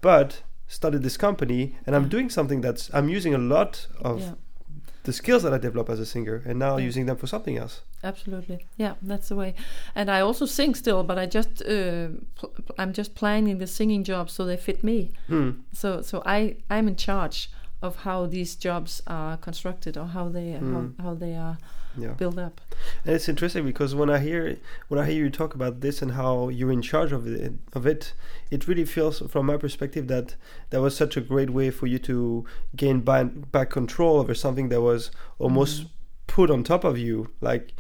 [0.02, 0.42] but
[0.80, 4.34] started this company and I'm doing something that's, I'm using a lot of yeah,
[5.04, 6.86] the skills that I developed as a singer and now Yeah.
[6.90, 7.76] using them for something else.
[8.04, 8.58] absolutely.
[8.84, 9.54] Yeah, that's the way.
[9.96, 12.08] And I also sing still, but I just uh,
[12.82, 14.98] I'm just planning the singing jobs so they fit me.
[15.28, 15.50] Hmm.
[15.82, 16.40] So so I
[16.76, 17.38] I'm in charge
[17.82, 20.72] of how these jobs are constructed or how they Mm.
[20.74, 21.58] how, how they are
[21.98, 22.14] Yeah.
[22.14, 22.62] built up.
[23.06, 26.12] And it's interesting because when I hear when I hear you talk about this and
[26.14, 28.14] how you're in charge of it, of it,
[28.50, 30.36] it really feels, from my perspective, that
[30.70, 34.70] that was such a great way for you to gain back, back control over something
[34.70, 35.90] that was almost Mm.
[36.28, 37.30] put on top of you.
[37.42, 37.74] Like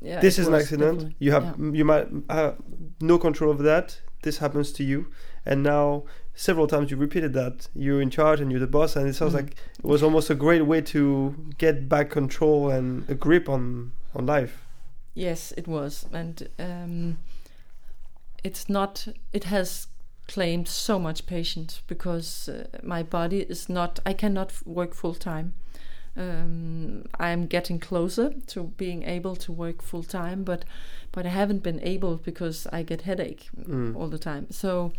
[0.00, 0.98] Yeah, this is an accident.
[0.98, 1.16] definitely.
[1.18, 1.70] You have Yeah.
[1.72, 2.56] you might have
[3.00, 4.00] no control over that.
[4.22, 5.06] This happens to you,
[5.44, 6.04] and now
[6.34, 9.32] several times you repeated that you're in charge and you're the boss, and it sounds
[9.32, 9.36] Mhm.
[9.36, 13.92] like it was almost a great way to get back control and a grip on
[14.14, 14.64] on life.
[15.14, 17.18] Yes, it was, and um,
[18.42, 19.06] it's not.
[19.32, 19.86] It has
[20.26, 24.00] claimed so much patience because uh, my body is not.
[24.06, 25.52] I cannot f- work full time.
[26.16, 30.64] Um, I'm getting closer to being able to work full time, but
[31.12, 33.96] but I haven't been able because I get headache Mm.
[33.96, 34.46] all the time.
[34.50, 34.92] So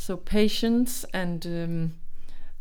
[0.00, 1.94] so patience and um,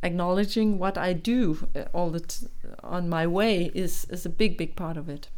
[0.04, 2.48] acknowledging what I do uh, all the t-
[2.84, 5.30] on my way is is a big big part of it,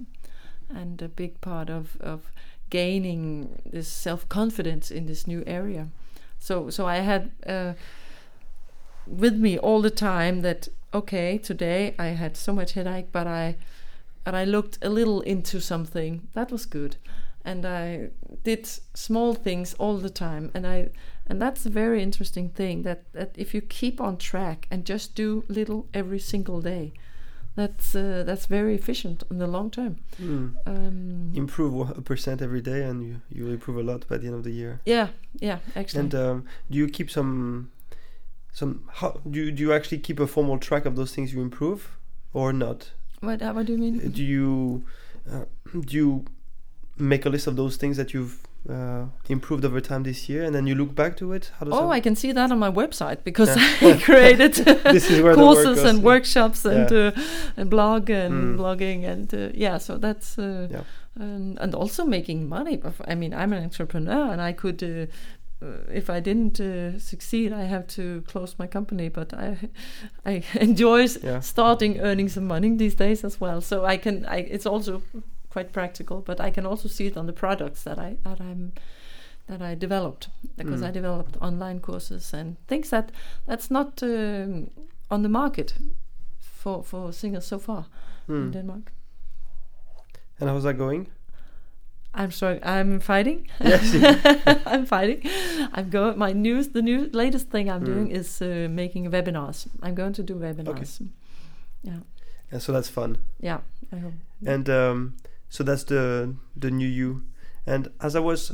[0.68, 2.32] and a big part of of
[2.72, 5.89] gaining this self confidence in this new area.
[6.39, 7.74] So so I had uh,
[9.06, 13.58] with me all the time that okay today I had so much headache, but I
[14.26, 16.28] and I looked a little into something.
[16.34, 16.95] That was good,
[17.43, 18.09] and I
[18.43, 20.89] did small things all the time, and I
[21.27, 25.15] and that's a very interesting thing that that if you keep on track and just
[25.15, 26.93] do little every single day,
[27.55, 29.97] that's uh, that's very efficient in the long term.
[30.21, 30.55] Mm.
[30.65, 34.27] Um, Improve a percent every day, and you you will improve a lot by the
[34.27, 34.81] end of the year.
[34.85, 36.01] yeah, yeah, actually.
[36.01, 37.71] And um, do you keep some
[38.53, 41.41] some how do you, do you actually keep a formal track of those things you
[41.41, 41.97] improve
[42.33, 42.91] or not?
[43.21, 44.11] what, uh, what do you mean?
[44.11, 44.83] Do you
[45.31, 46.25] uh, do you
[47.02, 48.38] make a list of those things that you've
[48.70, 51.52] uh, improved over time this year, and then you look back to it?
[51.58, 53.89] How does Oh, I can see that on my website because Yeah.
[53.95, 54.54] I created
[54.95, 55.89] This is where the work courses goes.
[55.89, 57.08] and workshops and Yeah.
[57.08, 58.58] uh, and blog and Mm.
[58.60, 59.80] blogging and uh, yeah.
[59.80, 60.84] So that's uh, Yeah.
[61.16, 62.80] and and also making money.
[63.08, 64.84] I mean, I'm an entrepreneur and I could.
[64.84, 65.06] Uh,
[65.64, 69.10] uh, if I didn't uh, succeed, I have to close my company.
[69.10, 69.58] But I,
[70.32, 71.41] I enjoy Yeah.
[71.41, 73.62] starting earning some money these days as well.
[73.62, 74.26] So I can.
[74.26, 75.02] I, it's also
[75.54, 78.72] quite practical, but I can also see it on the products that I that I'm
[79.47, 80.88] that I developed because Mm.
[80.89, 83.12] I developed online courses and things that
[83.47, 84.70] that's not um,
[85.10, 85.74] on the market
[86.39, 87.86] for for singers so far
[88.28, 88.52] in Hmm.
[88.52, 88.91] Denmark.
[90.39, 91.08] And how's that going?
[92.14, 93.47] I'm sorry, I'm fighting.
[93.60, 93.93] Yes.
[94.66, 95.22] I'm fighting.
[95.74, 96.18] I'm going.
[96.18, 97.86] My news, the new latest thing I'm Mm.
[97.86, 99.68] doing is uh, making webinars.
[99.82, 101.02] I'm going to do webinars.
[101.02, 101.10] Okay.
[101.84, 101.99] Yeah.
[102.52, 103.18] And so that's fun.
[103.43, 103.60] Yeah,
[103.93, 104.14] I hope.
[104.45, 105.14] And um,
[105.52, 107.22] so that's the the new you.
[107.68, 108.52] And as I was,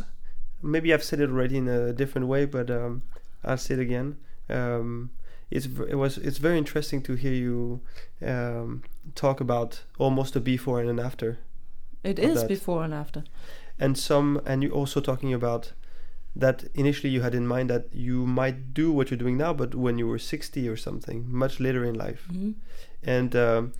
[0.62, 3.02] maybe I've said it already in a different way, but um,
[3.44, 4.18] I'll say it again.
[4.50, 5.10] Um,
[5.50, 7.80] it's it was it's very interesting to hear you
[8.22, 8.82] um,
[9.16, 11.38] talk about almost a before and an after,
[12.04, 12.48] It is that.
[12.50, 13.24] before and after.
[13.80, 15.74] and some and you also talking about
[16.40, 19.74] that initially you had in mind that you might do what you're doing now, but
[19.76, 22.28] when you were 60 or something, much later in life.
[22.32, 22.54] Mhm.
[23.04, 23.72] and um,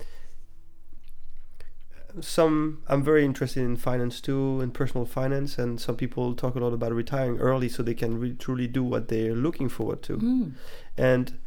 [2.22, 6.58] some i'm very interested in finance too and personal finance and some people talk a
[6.58, 10.16] lot about retiring early so they can re- truly do what they're looking forward to
[10.18, 10.52] Mm.
[10.96, 11.38] and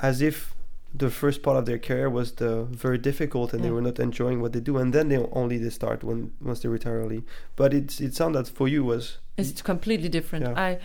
[0.00, 0.54] as if
[0.94, 4.40] the first part of their career was the very difficult and they were not enjoying
[4.40, 7.22] what they do and then they only they start when once they retire early
[7.56, 10.46] but it's it sounds that for you was It's completely different.
[10.46, 10.54] Yeah.
[10.68, 10.78] I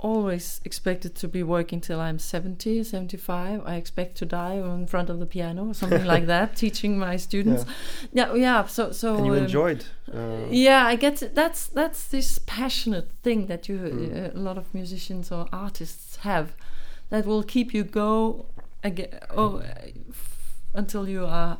[0.00, 3.62] always expected to be working till I'm 70, 75.
[3.66, 7.16] I expect to die in front of the piano or something like that, teaching my
[7.16, 7.64] students.
[8.12, 8.64] Yeah, yeah.
[8.66, 9.16] so so.
[9.16, 9.84] and you um, enjoyed.
[10.12, 11.34] Uh, yeah, I get it.
[11.34, 14.34] that's that's this passionate thing that you Mm.
[14.34, 16.54] uh, a lot of musicians or artists have
[17.10, 18.46] that will keep you go
[18.84, 19.64] again oh uh,
[20.10, 21.58] f- until you are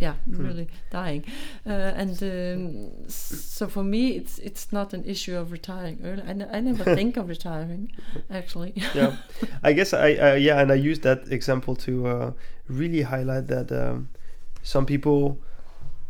[0.00, 0.38] yeah Mm.
[0.48, 1.24] really dying
[1.66, 1.70] uh,
[2.00, 6.60] and um, so for me it's it's not an issue of retiring early I, I
[6.60, 7.92] never think of retiring
[8.30, 9.12] actually yeah,
[9.62, 12.30] I guess I uh, yeah, and I used that example to uh,
[12.68, 14.08] really highlight that um,
[14.62, 15.38] some people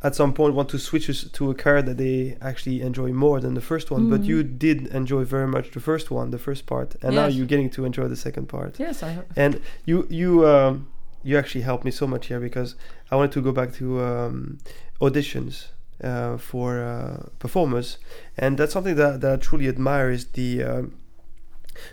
[0.03, 3.55] at some point want to switch to a car that they actually enjoy more than
[3.55, 4.09] the first one.
[4.09, 4.27] But Mhm.
[4.29, 7.71] you did enjoy very much the first one, the first part, and now you're getting
[7.71, 8.79] to enjoy the second part.
[8.79, 9.25] yes I have.
[9.37, 10.87] And you you um,
[11.25, 12.77] you actually helped me so much here because
[13.11, 14.59] I wanted to go back to um,
[15.01, 15.69] auditions
[16.03, 17.99] uh, for uh, performers,
[18.37, 20.11] and that's something that, that I truly admire.
[20.11, 20.95] Is the um,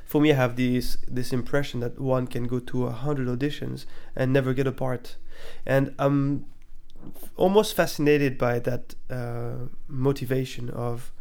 [0.05, 3.86] for me, I have this this impression that one can go to a hundred auditions
[4.15, 5.15] and never get a part,
[5.65, 6.45] and I'm
[7.36, 11.11] almost fascinated by that uh, motivation of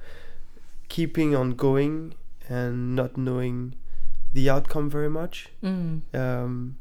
[0.89, 2.15] keeping on going
[2.49, 3.75] and not knowing
[4.33, 6.03] the outcome very much mm.
[6.15, 6.77] um,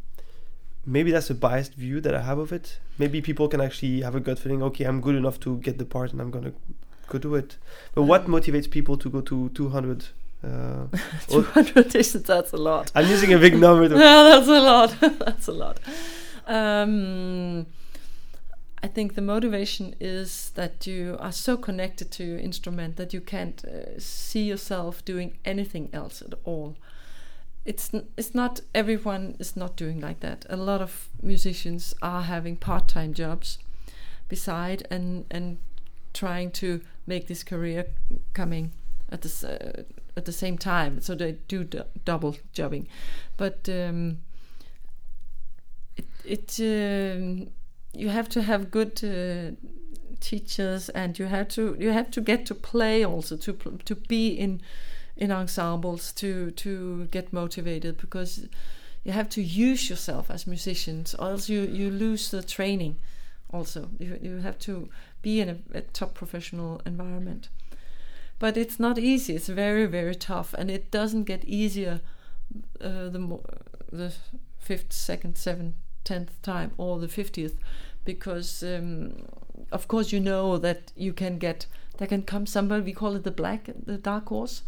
[0.86, 2.80] maybe that's a biased view that I have of it.
[2.98, 5.86] Maybe people can actually have a gut feeling, okay, I'm good enough to get the
[5.86, 6.54] part and I'm gonna
[7.08, 7.58] go do it.
[7.94, 10.06] But what motivates people to go to 200?
[10.42, 10.88] Uh,
[11.28, 13.90] 200 is that's a lot I'm using a big number.
[13.90, 14.96] To, yeah, that's a lot.
[15.20, 15.80] that's a lot.
[16.48, 17.66] Um,
[18.82, 23.20] I think the motivation is that you are so connected to your instrument that you
[23.20, 26.78] can't uh, see yourself doing anything else at all.
[27.70, 30.46] It's it's not everyone is not doing like that.
[30.50, 33.60] A lot of musicians are having part-time jobs
[34.28, 35.58] beside and and
[36.12, 37.86] trying to make this career
[38.34, 38.72] coming
[39.12, 39.84] at the uh,
[40.18, 41.00] at the same time.
[41.02, 41.64] So they do
[42.06, 42.88] double jobbing,
[43.38, 44.18] but um,
[45.96, 47.50] it it um,
[47.94, 49.56] you have to have good uh,
[50.20, 53.54] teachers and you have to you have to get to play also to
[53.86, 54.62] to be in
[55.18, 58.48] in ensembles to to get motivated because
[59.04, 62.98] you have to use yourself as musicians or else you you lose the training
[63.52, 63.90] also.
[64.00, 64.90] You you have to
[65.22, 67.50] be in a, a top professional environment.
[68.40, 69.36] But it's not easy.
[69.36, 72.02] It's very very tough and it doesn't get easier
[72.82, 73.40] uh, the
[73.92, 74.14] the
[74.58, 77.56] fifth second seventh tenth time or the fiftieth
[78.06, 79.14] because um,
[79.72, 81.66] of course you know that you can get
[81.98, 84.64] there can come somebody we call it the black the dark horse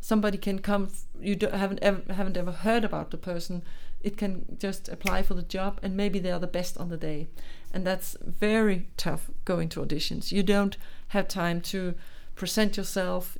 [0.00, 0.90] somebody can come
[1.20, 3.62] you haven't ever haven't ever heard about the person
[4.02, 6.96] it can just apply for the job and maybe they are the best on the
[6.96, 7.28] day.
[7.72, 10.32] And that's very tough going to auditions.
[10.32, 10.76] You don't
[11.08, 11.94] have time to
[12.34, 13.36] present yourself.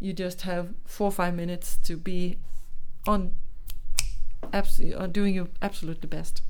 [0.00, 2.38] You just have four or five minutes to be
[3.06, 3.34] on
[4.52, 6.42] absolutely doing your absolutely best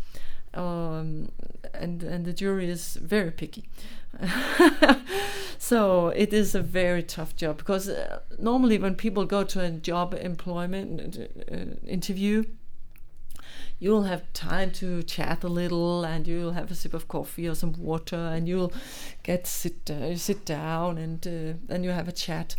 [0.55, 1.31] um,
[1.75, 3.65] and and the jury is very picky.
[5.63, 9.71] So it is a very tough job because uh, normally when people go to a
[9.71, 11.17] job employment
[11.53, 12.45] uh, interview
[13.79, 17.55] you'll have time to chat a little and you'll have a sip of coffee or
[17.55, 18.73] some water and you'll
[19.23, 22.57] get sit uh, sit down and uh, then you have a chat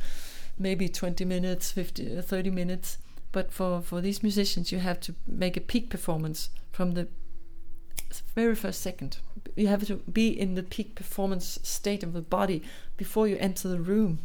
[0.60, 3.00] maybe 20 minutes 50 uh, 30 minutes.
[3.32, 7.08] But for for these musicians you have to make a peak performance from the
[8.36, 9.18] very first second
[9.56, 12.62] you have to be in the peak performance state of the body
[12.98, 14.20] before you enter the room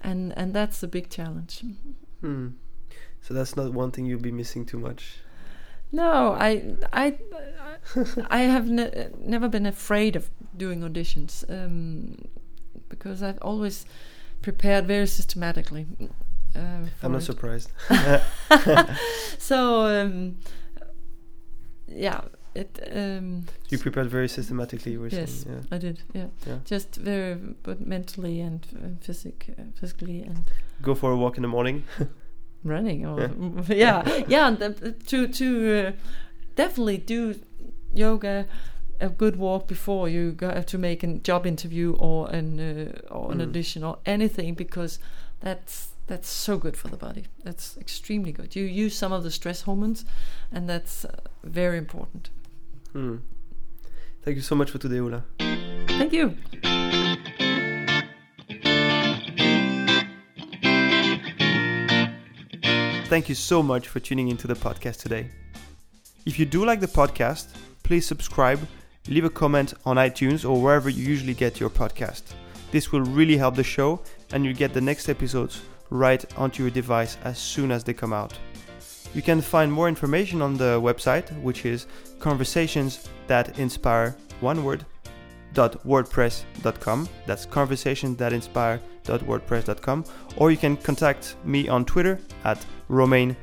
[0.00, 1.62] and and that's the big challenge
[2.20, 2.48] Hmm.
[3.20, 5.18] So that's not one thing you'll be missing too much.
[5.92, 7.18] No, I I
[8.30, 12.16] I have ne- never been afraid of doing auditions um,
[12.88, 13.86] because I've always
[14.42, 15.86] prepared very systematically.
[16.56, 17.24] Uh, I'm not it.
[17.24, 17.70] surprised.
[19.38, 20.36] so um,
[21.86, 22.20] yeah,
[22.58, 22.78] it.
[22.92, 24.92] Um, you prepared very systematically.
[24.92, 25.30] You were Yes.
[25.44, 25.96] saying, I did.
[26.14, 26.58] Yeah, Yeah.
[26.70, 30.44] just very, but mentally and uh, physic, uh, physically and.
[30.82, 31.84] Go for a walk in the morning.
[32.64, 33.30] running or
[33.68, 35.46] yeah yeah and the, to to
[35.86, 35.92] uh,
[36.56, 37.34] definitely do
[37.94, 38.46] yoga
[39.00, 43.14] a good walk before you go have to make a job interview or an uh,
[43.14, 43.42] or an Mm.
[43.48, 44.98] audition or anything because
[45.40, 49.30] that's that's so good for the body that's extremely good you use some of the
[49.30, 50.04] stress hormones
[50.50, 51.10] and that's uh,
[51.44, 52.28] very important
[52.92, 53.16] Hmm.
[54.22, 55.24] Thank you so much for today, Ola.
[55.98, 56.36] thank you
[63.08, 65.30] Thank you so much for tuning into the podcast today.
[66.26, 68.60] If you do like the podcast, please subscribe,
[69.08, 72.34] leave a comment on iTunes or wherever you usually get your podcast.
[72.70, 76.70] This will really help the show and you'll get the next episodes right onto your
[76.70, 78.38] device as soon as they come out.
[79.14, 81.86] You can find more information on the website, which is
[82.20, 84.84] conversations that inspire one word
[85.54, 90.04] wordpress.com that's conversations that inspire.wordpress.com
[90.36, 93.36] or you can contact me on twitter at romain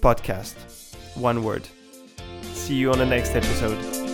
[0.00, 0.54] podcast.
[1.16, 1.66] One word.
[2.52, 4.05] See you on the next episode